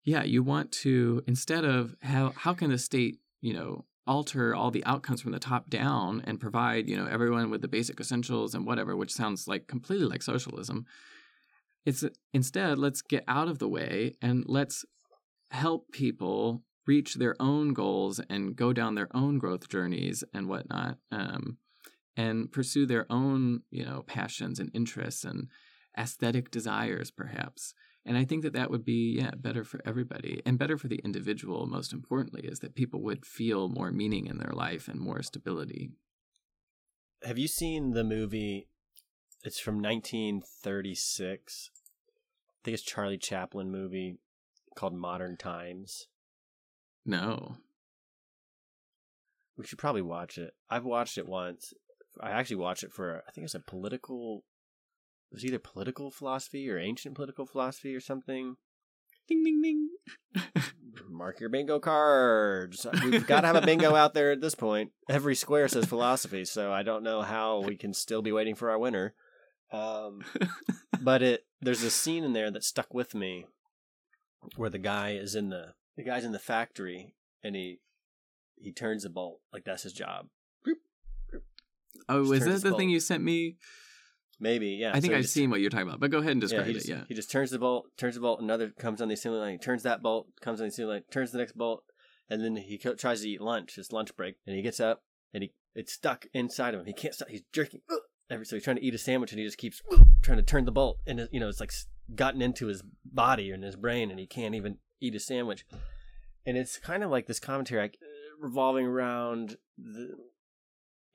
[0.04, 4.70] yeah you want to instead of how how can the state you know alter all
[4.70, 8.54] the outcomes from the top down and provide you know everyone with the basic essentials
[8.54, 10.86] and whatever which sounds like completely like socialism
[11.84, 14.84] it's instead let's get out of the way and let's
[15.50, 20.98] help people reach their own goals and go down their own growth journeys and whatnot
[21.10, 21.58] um,
[22.16, 25.48] and pursue their own you know passions and interests and
[25.98, 27.74] aesthetic desires perhaps
[28.06, 31.00] and I think that that would be, yeah, better for everybody and better for the
[31.04, 35.22] individual, most importantly, is that people would feel more meaning in their life and more
[35.22, 35.90] stability.
[37.24, 38.68] Have you seen the movie?
[39.42, 41.70] It's from 1936.
[41.74, 44.20] I think it's Charlie Chaplin movie
[44.76, 46.06] called Modern Times.
[47.04, 47.56] No.
[49.58, 50.54] We should probably watch it.
[50.70, 51.74] I've watched it once.
[52.20, 54.44] I actually watched it for I think it's a political
[55.30, 58.56] it was either political philosophy or ancient political philosophy or something.
[59.28, 59.88] Ding ding ding.
[61.10, 62.86] Mark your bingo cards.
[63.02, 64.92] We've got to have a bingo out there at this point.
[65.08, 68.70] Every square says philosophy, so I don't know how we can still be waiting for
[68.70, 69.14] our winner.
[69.72, 70.22] Um,
[71.00, 73.46] but it there's a scene in there that stuck with me
[74.56, 77.80] where the guy is in the the guy's in the factory and he
[78.56, 80.28] he turns a bolt like that's his job.
[82.08, 82.78] Oh, is that the bolt.
[82.78, 83.56] thing you sent me?
[84.38, 84.90] Maybe, yeah.
[84.90, 86.66] I think so I've just, seen what you're talking about, but go ahead and describe
[86.66, 86.88] yeah, it.
[86.88, 89.52] Yeah, he just turns the bolt, turns the bolt, another comes on the assembly line,
[89.52, 91.84] he turns that bolt, comes on the assembly line, turns the next bolt,
[92.28, 95.02] and then he co- tries to eat lunch, his lunch break, and he gets up
[95.32, 96.86] and he it's stuck inside of him.
[96.86, 97.28] He can't stop.
[97.28, 97.80] He's jerking.
[97.90, 99.82] Uh, so he's trying to eat a sandwich and he just keeps
[100.22, 101.72] trying to turn the bolt, and you know it's like
[102.14, 105.64] gotten into his body and his brain, and he can't even eat a sandwich.
[106.44, 107.98] And it's kind of like this commentary like,
[108.40, 110.16] revolving around the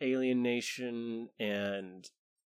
[0.01, 2.09] alienation and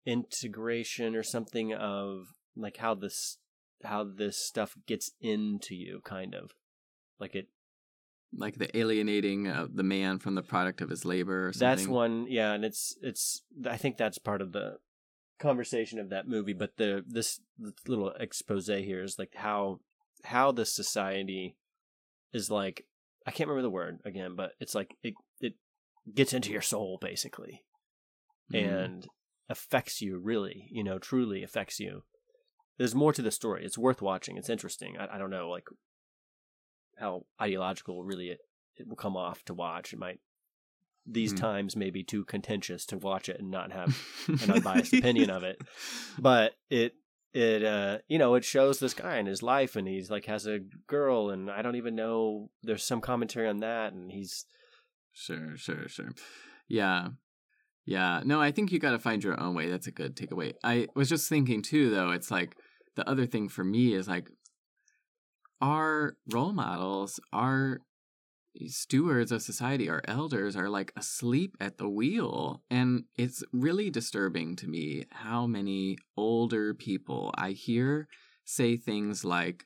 [0.07, 3.39] integration or something of like how this
[3.83, 6.53] how this stuff gets into you kind of.
[7.19, 7.49] Like it
[8.37, 12.53] like the alienating of the man from the product of his labor that's one yeah
[12.53, 14.77] and it's it's i think that's part of the
[15.39, 17.41] conversation of that movie but the this,
[17.87, 19.79] little expose here is like how
[20.25, 21.57] how the society
[22.33, 22.87] is like
[23.27, 25.55] i can't remember the word again but it's like it it
[26.13, 27.63] gets into your soul basically.
[28.53, 28.85] Mm.
[28.85, 29.07] and
[29.49, 32.03] affects you really, you know, truly affects you.
[32.78, 33.64] There's more to the story.
[33.64, 34.36] It's worth watching.
[34.36, 34.97] It's interesting.
[34.99, 35.68] I, I don't know, like
[36.99, 38.40] how ideological really it,
[38.76, 39.92] it will come off to watch.
[39.92, 40.20] It might
[41.07, 41.40] these mm.
[41.40, 43.97] times may be too contentious to watch it and not have
[44.28, 45.61] an unbiased opinion of it.
[46.18, 46.95] But it
[47.32, 50.47] it uh you know it shows this guy in his life and he's like has
[50.47, 54.47] a girl and I don't even know there's some commentary on that and he's
[55.12, 56.12] sure sure sure
[56.68, 57.09] yeah
[57.85, 59.70] yeah, no, I think you got to find your own way.
[59.70, 60.55] That's a good takeaway.
[60.62, 62.11] I was just thinking too, though.
[62.11, 62.57] It's like
[62.97, 64.30] the other thing for me is like
[65.61, 67.80] our role models, our
[68.66, 72.62] stewards of society, our elders are like asleep at the wheel.
[72.70, 78.09] And it's really disturbing to me how many older people I hear
[78.45, 79.64] say things like,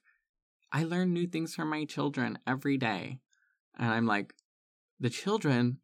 [0.73, 3.21] I learn new things from my children every day.
[3.79, 4.35] And I'm like,
[4.99, 5.79] the children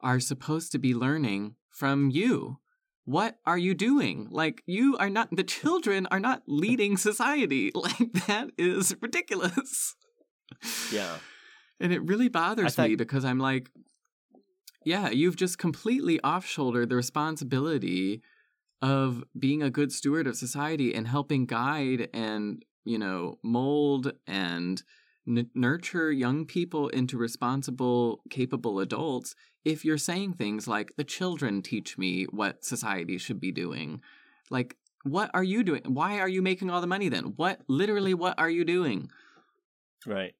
[0.00, 2.58] are supposed to be learning from you.
[3.04, 4.28] What are you doing?
[4.30, 7.70] Like, you are not, the children are not leading society.
[7.74, 9.94] Like, that is ridiculous.
[10.92, 11.16] Yeah.
[11.78, 13.70] And it really bothers thought- me because I'm like,
[14.84, 18.22] yeah, you've just completely off shouldered the responsibility
[18.82, 24.82] of being a good steward of society and helping guide and, you know, mold and
[25.26, 29.34] n- nurture young people into responsible, capable adults
[29.66, 34.00] if you're saying things like, the children teach me what society should be doing.
[34.48, 35.82] Like, what are you doing?
[35.86, 37.34] Why are you making all the money then?
[37.36, 39.10] What, literally, what are you doing?
[40.06, 40.34] Right.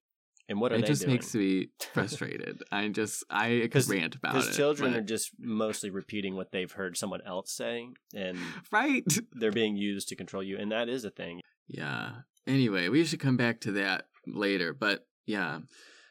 [0.49, 1.14] And what are it just doing?
[1.14, 2.62] makes me frustrated.
[2.70, 4.39] I just I 'Cause- rant about it.
[4.43, 8.39] Because children but- are just mostly repeating what they've heard someone else say, and
[8.70, 9.05] right.
[9.33, 11.41] they're being used to control you, and that is a thing.
[11.66, 12.11] Yeah.
[12.47, 14.72] Anyway, we should come back to that later.
[14.72, 15.61] But yeah,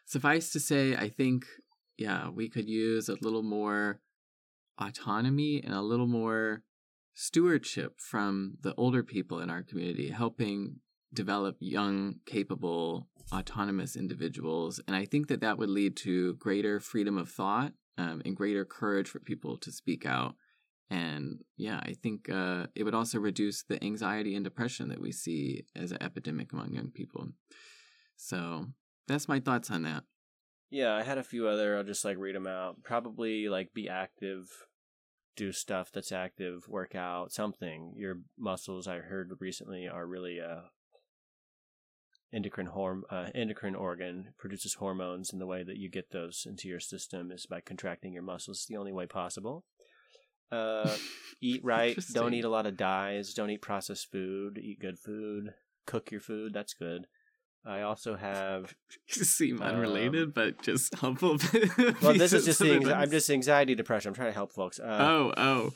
[0.05, 1.45] suffice to say, I think
[1.97, 3.99] yeah we could use a little more
[4.79, 6.63] autonomy and a little more
[7.15, 10.75] stewardship from the older people in our community, helping
[11.13, 14.81] develop young, capable, autonomous individuals.
[14.85, 18.65] And I think that that would lead to greater freedom of thought um, and greater
[18.65, 20.35] courage for people to speak out.
[20.89, 25.11] And yeah, I think uh, it would also reduce the anxiety and depression that we
[25.11, 27.29] see as an epidemic among young people.
[28.17, 28.67] So
[29.07, 30.03] that's my thoughts on that.
[30.69, 31.77] Yeah, I had a few other.
[31.77, 32.83] I'll just like read them out.
[32.83, 34.49] Probably like be active,
[35.35, 37.93] do stuff that's active, work out, something.
[37.97, 40.61] Your muscles, I heard recently, are really uh
[42.33, 46.67] endocrine horm uh, endocrine organ produces hormones, and the way that you get those into
[46.67, 48.57] your system is by contracting your muscles.
[48.57, 49.63] It's the only way possible.
[50.51, 50.95] Uh,
[51.41, 51.97] eat right.
[52.13, 53.33] Don't eat a lot of dyes.
[53.33, 54.59] Don't eat processed food.
[54.61, 55.53] Eat good food.
[55.85, 56.53] Cook your food.
[56.53, 57.07] That's good.
[57.65, 58.73] I also have
[59.07, 61.37] seem Um, unrelated, but just helpful.
[62.01, 64.09] well, this is just the I'm just anxiety depression.
[64.09, 64.79] I'm trying to help folks.
[64.79, 65.71] Uh, oh, oh.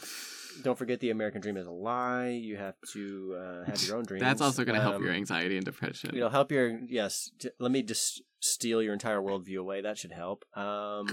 [0.61, 2.29] Don't forget the American dream is a lie.
[2.31, 4.21] You have to uh, have your own dreams.
[4.21, 6.13] That's also going to help Um, your anxiety and depression.
[6.15, 7.31] It'll help your yes.
[7.39, 9.79] J- let me just steal your entire worldview away.
[9.81, 10.43] That should help.
[10.55, 11.07] Um,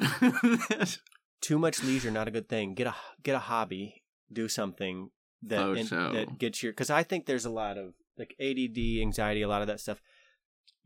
[1.41, 2.75] too much leisure not a good thing.
[2.75, 4.03] Get a get a hobby.
[4.33, 5.11] Do something
[5.43, 6.13] that Faux in- show.
[6.13, 9.61] that gets your because I think there's a lot of like ADD, anxiety, a lot
[9.63, 10.01] of that stuff.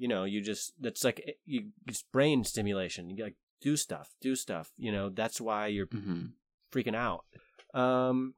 [0.00, 3.10] You know, you just that's like eh, you it's brain stimulation.
[3.10, 4.70] You like do stuff, do stuff.
[4.78, 6.28] You know, that's why you're hmm
[6.72, 7.24] freaking out.
[7.74, 8.32] Um,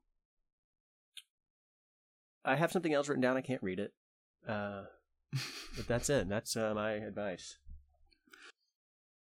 [2.44, 3.36] I have something else written down.
[3.36, 3.92] I can't read it.
[4.46, 4.82] Uh,
[5.76, 6.28] but that's it.
[6.28, 7.58] That's uh, my advice.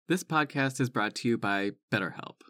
[0.09, 2.41] This podcast is brought to you by BetterHelp.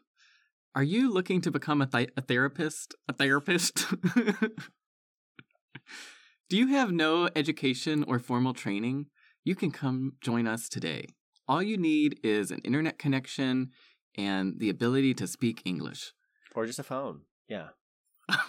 [0.74, 2.96] Are you looking to become a, th- a therapist?
[3.08, 3.86] A therapist?
[6.50, 9.06] Do you have no education or formal training?
[9.46, 11.06] You can come join us today.
[11.48, 13.70] All you need is an internet connection
[14.18, 16.14] and the ability to speak English.
[16.56, 17.22] Or just a phone.
[17.48, 17.68] Yeah.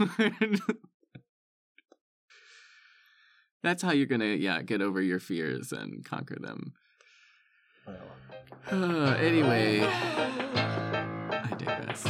[3.63, 6.73] That's how you're gonna, yeah, get over your fears and conquer them.
[7.87, 7.97] Well,
[8.73, 12.05] Uh, anyway, I digress.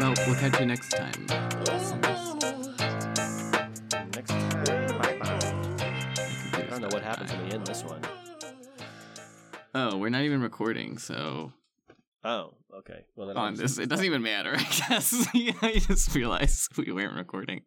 [0.00, 1.26] Well, we'll catch you next time.
[6.70, 8.00] I don't know what happens when we end this one.
[9.74, 11.52] Oh, we're not even recording, so
[12.22, 13.06] Oh, okay.
[13.16, 14.54] Well, then on this, it doesn't even matter.
[14.56, 15.26] I guess.
[15.34, 17.62] yeah, I just realized we weren't recording.